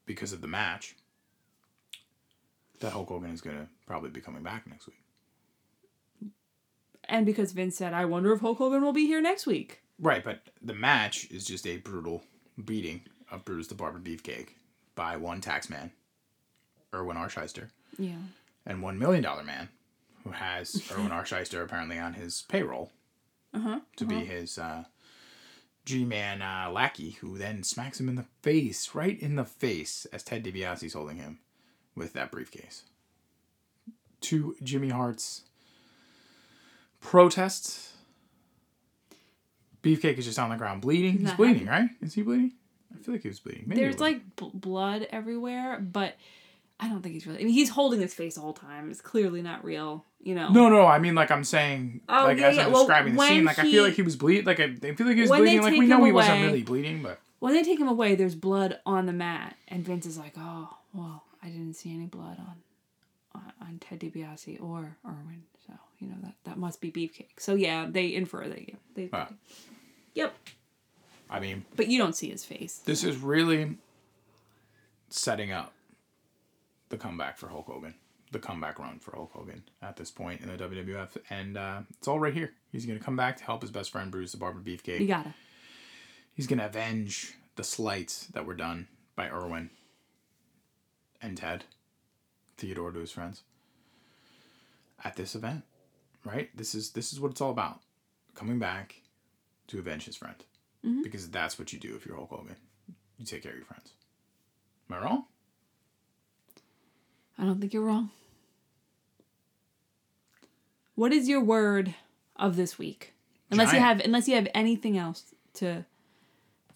[0.05, 0.95] because of the match
[2.81, 4.97] that Hulk Hogan is gonna probably be coming back next week.
[7.05, 10.23] And because Vince said, "I wonder if Hulk Hogan will be here next week." Right,
[10.23, 12.23] but the match is just a brutal
[12.63, 14.49] beating of Brutus the Barber Beefcake
[14.95, 15.91] by one taxman,
[16.93, 17.27] Irwin R.
[17.29, 18.17] Schyster, Yeah.
[18.65, 19.69] and one million dollar man,
[20.23, 21.23] who has Irwin R.
[21.23, 22.91] Schyster apparently on his payroll
[23.53, 23.79] Uh huh.
[23.97, 24.85] to be his uh,
[25.85, 30.23] G-man uh, lackey, who then smacks him in the face, right in the face, as
[30.23, 31.39] Ted DiBiase's holding him
[31.95, 32.83] with that briefcase.
[34.21, 35.41] To Jimmy Hart's
[36.99, 37.93] protests,
[39.83, 41.13] Beefcake is just on the ground bleeding.
[41.13, 41.89] He's Not bleeding, right?
[42.01, 42.53] Is he bleeding?
[42.93, 43.63] I feel like he was bleeding.
[43.65, 46.15] Maybe There's like bl- blood everywhere, but
[46.79, 47.39] I don't think he's really.
[47.41, 48.91] I mean, he's holding his face the whole time.
[48.91, 50.05] It's clearly not real.
[50.23, 50.49] You know.
[50.49, 52.65] No, no, I mean like I'm saying, Oh, like yeah, as yeah.
[52.65, 54.45] I'm Well, describing the scene, like I feel like he was bleeding.
[54.45, 55.61] Like I, I feel like he was bleeding.
[55.63, 58.35] Like we know him he wasn't really bleeding, but When they take him away, there's
[58.35, 62.37] blood on the mat, and Vince is like, "Oh, well, I didn't see any blood
[62.39, 62.55] on
[63.33, 67.55] on, on Ted DiBiase or Irwin, so you know that that must be Beefcake." So
[67.55, 68.67] yeah, they infer that.
[68.67, 69.09] Yeah, they.
[69.13, 69.29] Ah.
[70.13, 70.35] Yep,
[71.29, 72.79] I mean but you don't see his face.
[72.79, 73.77] this is really
[75.09, 75.73] setting up
[76.89, 77.95] the comeback for Hulk Hogan,
[78.31, 82.09] the comeback run for Hulk Hogan at this point in the WWF, and uh, it's
[82.09, 82.51] all right here.
[82.73, 84.99] He's gonna come back to help his best friend Brutus the Barber Beefcake.
[84.99, 85.33] You gotta.
[86.33, 89.69] He's gonna avenge the slights that were done by Irwin
[91.21, 91.65] and Ted,
[92.57, 93.43] Theodore to his friends.
[95.03, 95.63] At this event,
[96.23, 96.55] right?
[96.55, 97.79] This is this is what it's all about.
[98.35, 99.01] Coming back
[99.67, 100.35] to avenge his friend,
[100.85, 101.03] Mhm.
[101.03, 102.55] because that's what you do if you're Hulk Hogan.
[103.17, 103.91] You take care of your friends.
[104.89, 105.25] Am I wrong?
[107.37, 108.11] I don't think you're wrong.
[110.95, 111.95] What is your word
[112.35, 113.13] of this week?
[113.49, 115.85] Unless you have unless you have anything else to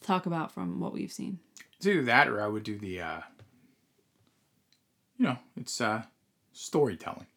[0.01, 1.39] talk about from what we've seen.
[1.77, 3.01] It's either that or I would do the.
[3.01, 3.21] uh
[5.17, 6.03] You know, it's uh
[6.53, 7.27] storytelling.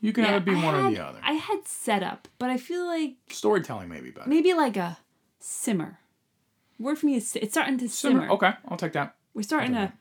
[0.00, 1.18] You can have it be I one or the other.
[1.22, 4.28] I had setup, but I feel like Storytelling maybe better.
[4.28, 4.98] maybe like a
[5.40, 5.98] simmer.
[6.78, 8.20] Word for me is it's starting to simmer.
[8.22, 8.32] Simmer.
[8.34, 9.16] Okay, I'll take that.
[9.34, 9.92] We're starting to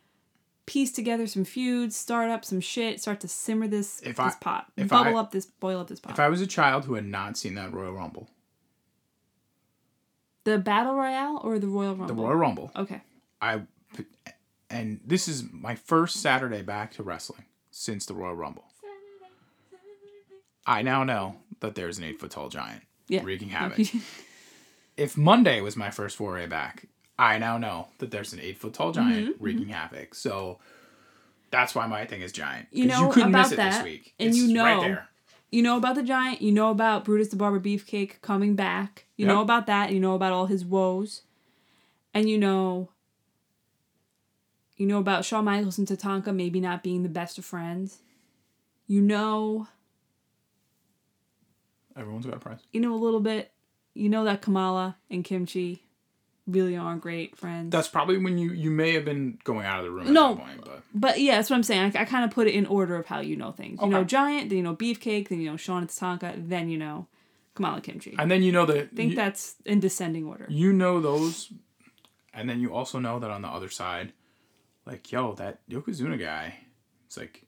[0.67, 4.37] piece together some feuds, start up some shit, start to simmer this If this I-
[4.39, 6.13] pot, if bubble I- up this, boil up this pot.
[6.13, 8.29] If I was a child who had not seen that Royal Rumble,
[10.43, 12.07] the battle royale or the royal rumble?
[12.15, 13.01] the Royal Rumble, Okay.
[13.41, 13.61] I
[14.69, 18.65] and this is my first Saturday back to wrestling since the Royal Rumble.
[20.65, 23.21] I now know that there's an eight foot tall giant Yeah.
[23.23, 23.87] wreaking havoc.
[24.97, 26.85] if Monday was my first foray back,
[27.17, 30.13] I now know that there's an eight foot tall giant Mm-hmm, wreaking havoc.
[30.13, 30.59] So
[31.51, 32.67] that's why my thing is giant.
[32.71, 34.13] You know you couldn't about miss it this that, week.
[34.19, 35.07] and It's you know- right there.
[35.51, 36.41] you know about the giant.
[36.41, 39.05] You know about Brutus the Barber Beefcake coming back.
[39.15, 39.33] You Yep.
[39.35, 39.91] know about that.
[39.93, 41.21] You know about all his woes,
[42.13, 42.89] and you know.
[44.77, 47.99] You know about Shawn Michaels and Tatanka maybe not being the best of friends.
[48.87, 49.67] You know,
[51.95, 52.59] Everyone's got a prize.
[52.71, 53.51] you know a little bit.
[53.95, 55.81] You know that Kamala and Kim Chee
[56.45, 57.71] really aren't great friends.
[57.71, 60.35] That's probably when you you may have been going out of the room at No.
[60.35, 61.93] point, but But yeah, that's what I'm saying.
[61.95, 63.79] I, I kind of put it in order of how you know things.
[63.81, 66.77] You know Giant, then you know Beefcake, then you know Shawn and Tatanka, then you
[66.77, 67.07] know
[67.55, 68.15] Kamala Kim Chee.
[68.19, 70.45] And then you know that think you, that's in descending order.
[70.49, 71.51] you know those,
[72.33, 74.13] and then you also know that on the other side,
[74.87, 76.55] like yo, that Yokozuna guy,
[77.05, 77.43] it's like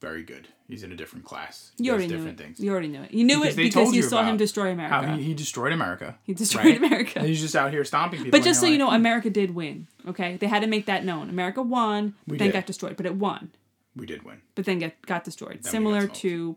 [0.00, 0.48] very good.
[0.68, 1.72] He's in a different class.
[1.78, 2.42] He You does already knew different it.
[2.44, 2.60] things.
[2.60, 3.10] You already knew it.
[3.12, 5.06] You knew Because it because you you saw him destroy America.
[5.06, 6.18] How he, he destroyed America.
[6.24, 6.76] He destroyed right?
[6.76, 7.18] America.
[7.20, 8.38] And he's just out here stomping people.
[8.38, 9.86] But just so you're you know, America did win.
[10.06, 11.30] Okay, they had to make that known.
[11.30, 12.52] America won, We then did.
[12.52, 13.50] got destroyed, but it won,
[13.96, 14.40] we did win.
[14.54, 15.62] but then get got destroyed.
[15.62, 16.16] got Similar smoked.
[16.20, 16.56] to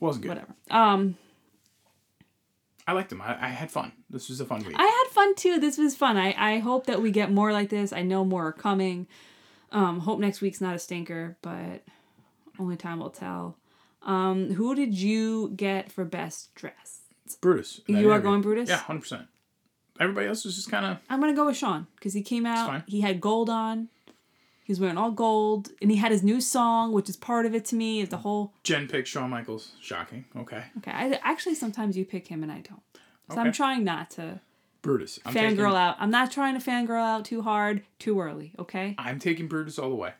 [0.00, 0.28] Wasn't good.
[0.30, 0.54] whatever.
[0.70, 1.16] Um,
[2.86, 3.22] I liked him.
[3.22, 3.92] I, I had fun.
[4.10, 4.76] This was a fun week.
[4.76, 5.58] I had fun too.
[5.58, 6.16] This was fun.
[6.16, 7.92] I I hope that we get more like this.
[7.92, 9.06] I know more are coming.
[9.70, 11.82] Um, hope next week's not a stinker, but
[12.58, 13.56] only time will tell.
[14.02, 17.00] Um, who did you get for best dress?
[17.40, 17.80] Brutus.
[17.86, 18.68] You are going Brutus?
[18.68, 19.26] Yeah, hundred percent.
[20.00, 22.82] Everybody else was just kind of I'm gonna go with Shawn because he came out.
[22.86, 23.88] He had gold on.
[24.72, 27.54] He was wearing all gold, and he had his new song, which is part of
[27.54, 28.00] it to me.
[28.00, 29.72] Is the whole Jen picked Shawn Michaels.
[29.82, 30.24] Shocking.
[30.34, 30.64] Okay.
[30.78, 30.90] okay.
[30.90, 32.80] I actually sometimes you pick him and I don't.
[33.30, 34.40] So I'm trying not to
[34.80, 35.18] Brutus.
[35.26, 35.96] I'm fangirl taking, out.
[35.98, 38.54] I'm not trying to fangirl out too hard, too early.
[38.58, 38.94] Okay.
[38.96, 40.14] I'm taking Brutus all the way.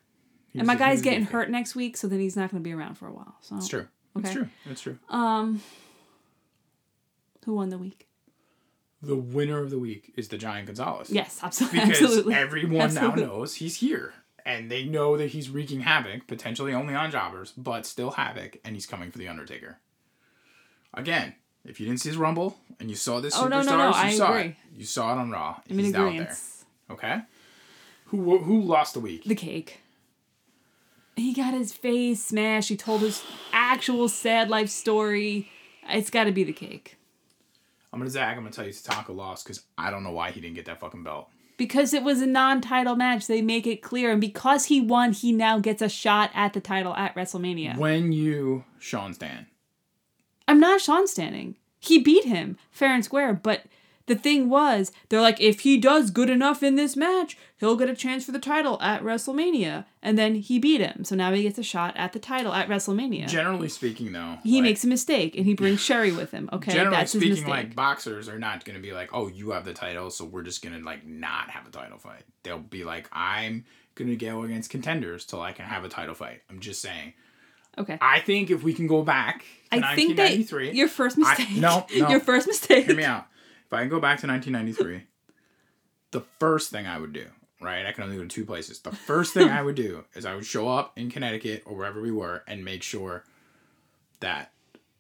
[0.51, 2.51] He And my guy's was a good getting hurt next week, so then he's not
[2.51, 3.37] going to be around for a while.
[3.41, 3.89] So It's true.
[4.17, 4.49] It's true.
[4.71, 4.99] It's true.
[5.09, 5.63] Um,
[7.47, 8.07] who won the week?
[9.01, 11.11] The winner of the week is the Giant Gonzalez.
[11.11, 12.35] Yes, absolutely, Because absolutely.
[12.35, 13.23] everyone Absolutely.
[13.23, 14.15] now knows he's here.
[14.45, 18.75] And they know that he's wreaking havoc, potentially only on jobbers, but still havoc, and
[18.75, 19.79] he's coming for the Undertaker.
[20.95, 21.35] Again,
[21.65, 23.87] if you didn't see his Rumble and you saw this Oh, Superstars, no, no, no,
[23.89, 24.43] you I saw agree.
[24.51, 24.57] it.
[24.77, 25.61] You saw it on Raw.
[25.71, 26.37] I'm he's out there.
[26.91, 27.21] Okay.
[28.07, 29.25] Who who lost the week?
[29.25, 29.81] The cake.
[31.17, 32.69] He got his face smashed.
[32.69, 33.23] He told his
[33.53, 35.51] actual sad life story.
[35.89, 36.97] It's got to be the cake.
[37.93, 38.37] I'm gonna Zach.
[38.37, 40.81] I'm gonna tell you Tatanka lost because I don't know why he didn't get that
[40.81, 41.29] fucking belt.
[41.57, 44.11] Because it was a non title match, they make it clear.
[44.11, 47.77] And because he won, he now gets a shot at the title at WrestleMania.
[47.77, 49.47] When you Shawn Stan,
[50.49, 51.57] I'm not Shawn standing.
[51.79, 53.65] He beat him fair and square, but
[54.13, 57.89] the thing was, they're like, if he does good enough in this match, he'll get
[57.89, 59.87] a chance for the title at WrestleMania.
[60.03, 61.05] And then he beat him.
[61.05, 63.29] So now he gets a shot at the title at WrestleMania.
[63.29, 66.51] generally speaking, though, he like, makes a mistake and he brings Sherri with him.
[66.53, 67.49] Okay, generally that's his speaking, mistake.
[67.49, 70.63] like boxers are not gonna be like, oh, you have the title, so we're just
[70.63, 72.25] gonna like not have a title fight.
[72.43, 76.43] They'll be like, I'm gonna go against contenders till I can have a title fight.
[76.51, 77.15] I'm just saying.
[77.79, 77.97] okay.
[78.01, 80.37] I think if we can go back to I think that
[80.75, 81.53] your first mistake.
[81.53, 82.11] no, no.
[82.11, 82.87] your first mistake.
[82.87, 83.27] hear me out.
[83.73, 85.05] If I can go back to 1993,
[86.11, 87.25] the first thing I would do,
[87.59, 87.87] right?
[87.87, 88.81] I can only go to two places.
[88.81, 92.03] The first thing I would do is I would show up in Connecticut or wherever
[92.03, 93.25] we were and make sure
[94.21, 94.53] that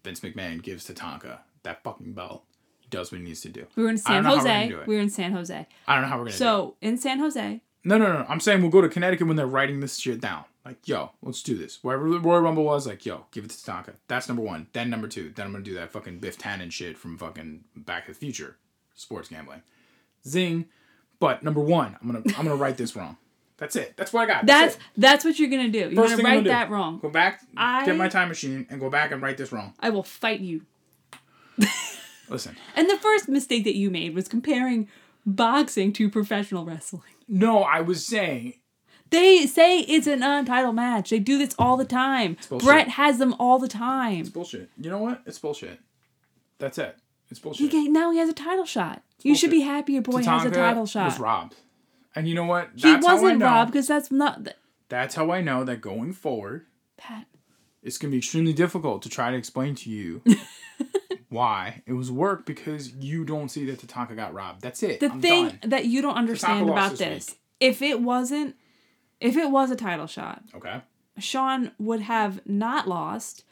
[0.02, 2.44] Vince McMahon gives Tatanka that fucking belt.
[2.80, 3.66] He does what he needs to do.
[3.76, 4.86] We were in San don't know how we're Jose.
[4.86, 5.66] We were in San Jose.
[5.86, 7.60] I don't know how we're gonna do So in San Jose.
[7.84, 8.26] No, no, no.
[8.28, 10.44] I'm saying we'll go to Connecticut when they're writing this shit down.
[10.64, 11.82] Like, yo, let's do this.
[11.82, 13.94] Wherever the Royal Rumble was, like, yo, give it to Tatanka.
[14.06, 14.68] That's number one.
[14.72, 15.32] Then number two.
[15.34, 18.56] Then I'm gonna do that fucking Biff Tannen shit from fucking Back to the Future,
[18.94, 19.62] sports gambling.
[20.26, 20.66] Zing.
[21.18, 23.16] But number one, I'm gonna I'm gonna write this wrong.
[23.56, 23.96] That's it.
[23.96, 24.46] That's what I got.
[24.46, 25.78] that's That's, that's what you're gonna do.
[25.78, 26.98] You're First gonna write gonna that wrong.
[27.00, 29.74] Go back, I- get my time machine, and go back and write this wrong.
[29.80, 30.62] I will fight you.
[32.28, 32.56] Listen.
[32.76, 34.88] And the first mistake that you made was comparing
[35.26, 37.02] boxing to professional wrestling.
[37.32, 38.54] No, I was saying
[39.08, 41.08] They say it's an non-title match.
[41.10, 42.36] They do this all the time.
[42.50, 44.20] Bret has them all the time.
[44.20, 44.68] It's bullshit.
[44.78, 45.22] You know what?
[45.24, 45.80] It's bullshit.
[46.58, 46.96] That's it.
[47.30, 47.70] It's bullshit.
[47.70, 49.02] ga- now he has a title shot.
[49.22, 51.18] You should be happy your boy has a Tatanka title Was shot.
[51.18, 51.56] robbed.
[52.14, 52.68] And you know what?
[52.74, 54.56] He That's I wasn't robbed because that's not th-
[54.90, 56.66] That's how I know that going forward,
[56.98, 57.26] Pat.
[57.82, 60.22] It's gonna be extremely difficult to try to explain to you
[61.28, 64.62] why it was work because you don't see that Tatanka got robbed.
[64.62, 65.00] That's it.
[65.00, 65.58] The I'm thing done.
[65.70, 68.56] that you don't understand about this this, if it wasn't,
[69.20, 70.82] if it was a title shot, Okay.
[71.18, 73.44] Shawn would have not lost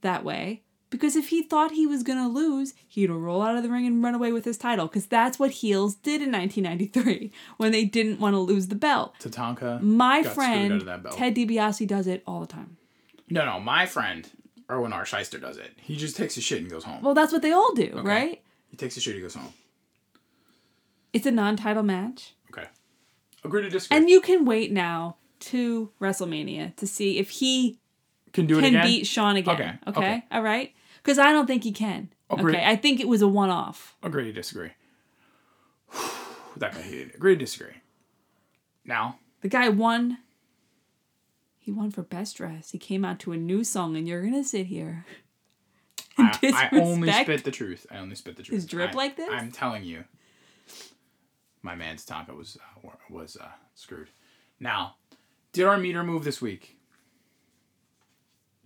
[0.00, 3.62] that way because if he thought he was going to lose, he'd roll out of
[3.62, 7.32] the ring and run away with his title because that's what heels did in 1993
[7.56, 9.14] when they didn't want to lose the belt.
[9.18, 9.80] Tatanka.
[9.80, 11.16] My got screwed out friend of that belt.
[11.16, 12.76] Ted DiBiase does it all the time.
[13.30, 14.28] No, no, my friend
[14.70, 15.04] Irwin R.
[15.04, 15.72] Schyster does it.
[15.76, 17.02] He just takes his shit and goes home.
[17.02, 18.40] Well, that's what they all do, right?
[18.68, 19.52] he takes his shit, he goes home.
[21.12, 22.34] It's a non-title match.
[22.50, 22.66] Okay.
[23.44, 23.96] Agree to disagree.
[23.96, 27.78] And you can wait now to WrestleMania to see if he
[28.32, 28.84] can do it can again.
[28.86, 29.54] beat Shawn again.
[29.54, 29.98] Okay, Okay.
[30.00, 30.24] okay.
[30.32, 30.72] All right.
[31.02, 32.08] Because I don't think he can.
[32.30, 32.54] Agree.
[32.54, 32.64] Okay.
[32.66, 33.96] I think it was a one-off.
[34.02, 34.70] Agree to disagree.
[36.56, 37.14] that got heated.
[37.14, 37.74] Agree to disagree.
[38.84, 40.18] Now, The guy won.
[41.64, 42.72] He won for best dress.
[42.72, 45.06] He came out to a new song, and you're gonna sit here.
[46.18, 47.86] I, I only spit the truth.
[47.90, 48.54] I only spit the truth.
[48.54, 49.30] his drip I- like this?
[49.32, 50.04] I'm telling you,
[51.62, 54.10] my man's Tonka was uh, was uh, screwed.
[54.60, 54.96] Now,
[55.54, 56.76] did our meter move this week?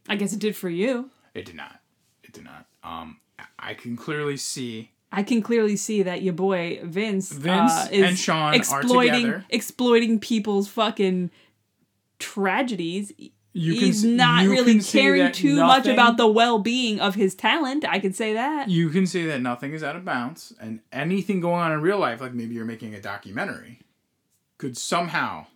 [0.09, 1.11] I guess it did for you.
[1.35, 1.79] It did not.
[2.25, 2.67] It did not.
[2.83, 3.21] Um,
[3.61, 8.09] I can clearly see I can clearly see that your boy Vince, Vince uh, is
[8.09, 9.45] and Shawn are exploiting together.
[9.51, 11.31] exploiting people's fucking
[12.19, 13.13] tragedies.
[13.53, 17.85] You can He's not really caring too much about the well-being of his talent.
[17.89, 18.69] I can say that.
[18.69, 21.99] you can say that nothing is out of bounds, and anything going on in real
[21.99, 23.81] life, like maybe you're making a documentary,
[24.59, 25.47] could somehow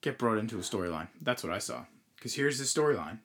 [0.00, 1.08] get brought into a storyline.
[1.20, 1.84] That's what I saw.
[2.16, 3.18] Because here's the storyline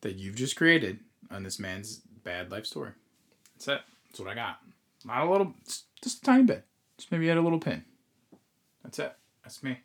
[0.00, 1.00] that you've just created
[1.30, 2.92] on this man's bad life story.
[3.54, 3.80] That's it.
[4.08, 4.58] That's what I got.
[5.04, 6.64] Not a little, just just a tiny bit.
[6.96, 7.84] Just maybe add a little pin.
[8.82, 9.14] That's it.
[9.42, 9.78] That's me.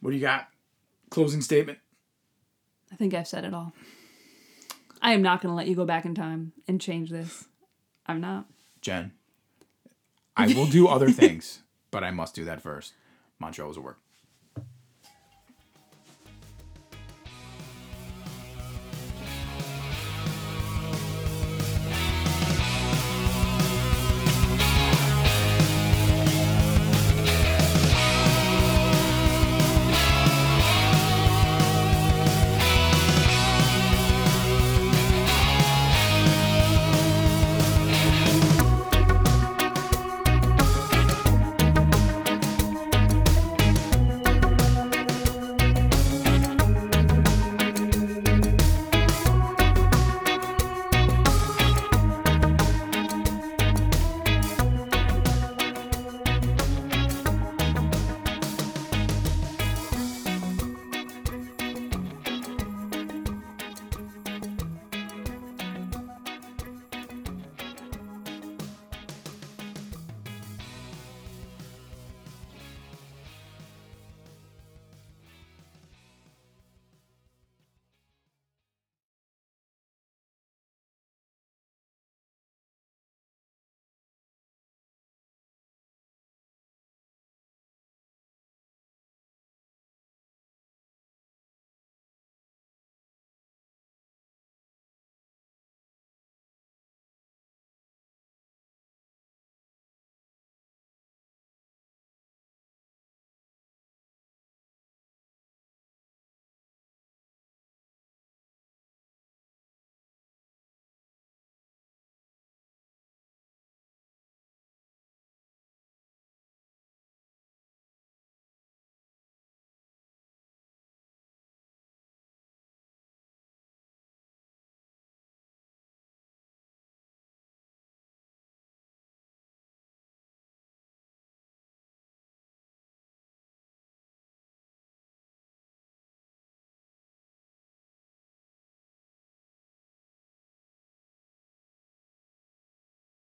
[0.00, 0.48] What do you got?
[1.10, 1.78] Closing statement.
[2.92, 3.72] I think I've said it all.
[5.00, 7.46] I am not going to let you go back in time and change this.
[8.06, 8.46] I'm not.
[8.80, 9.12] Jen,
[10.36, 12.94] I will do other things, but I must do that first.
[13.38, 13.98] Montreal was a work.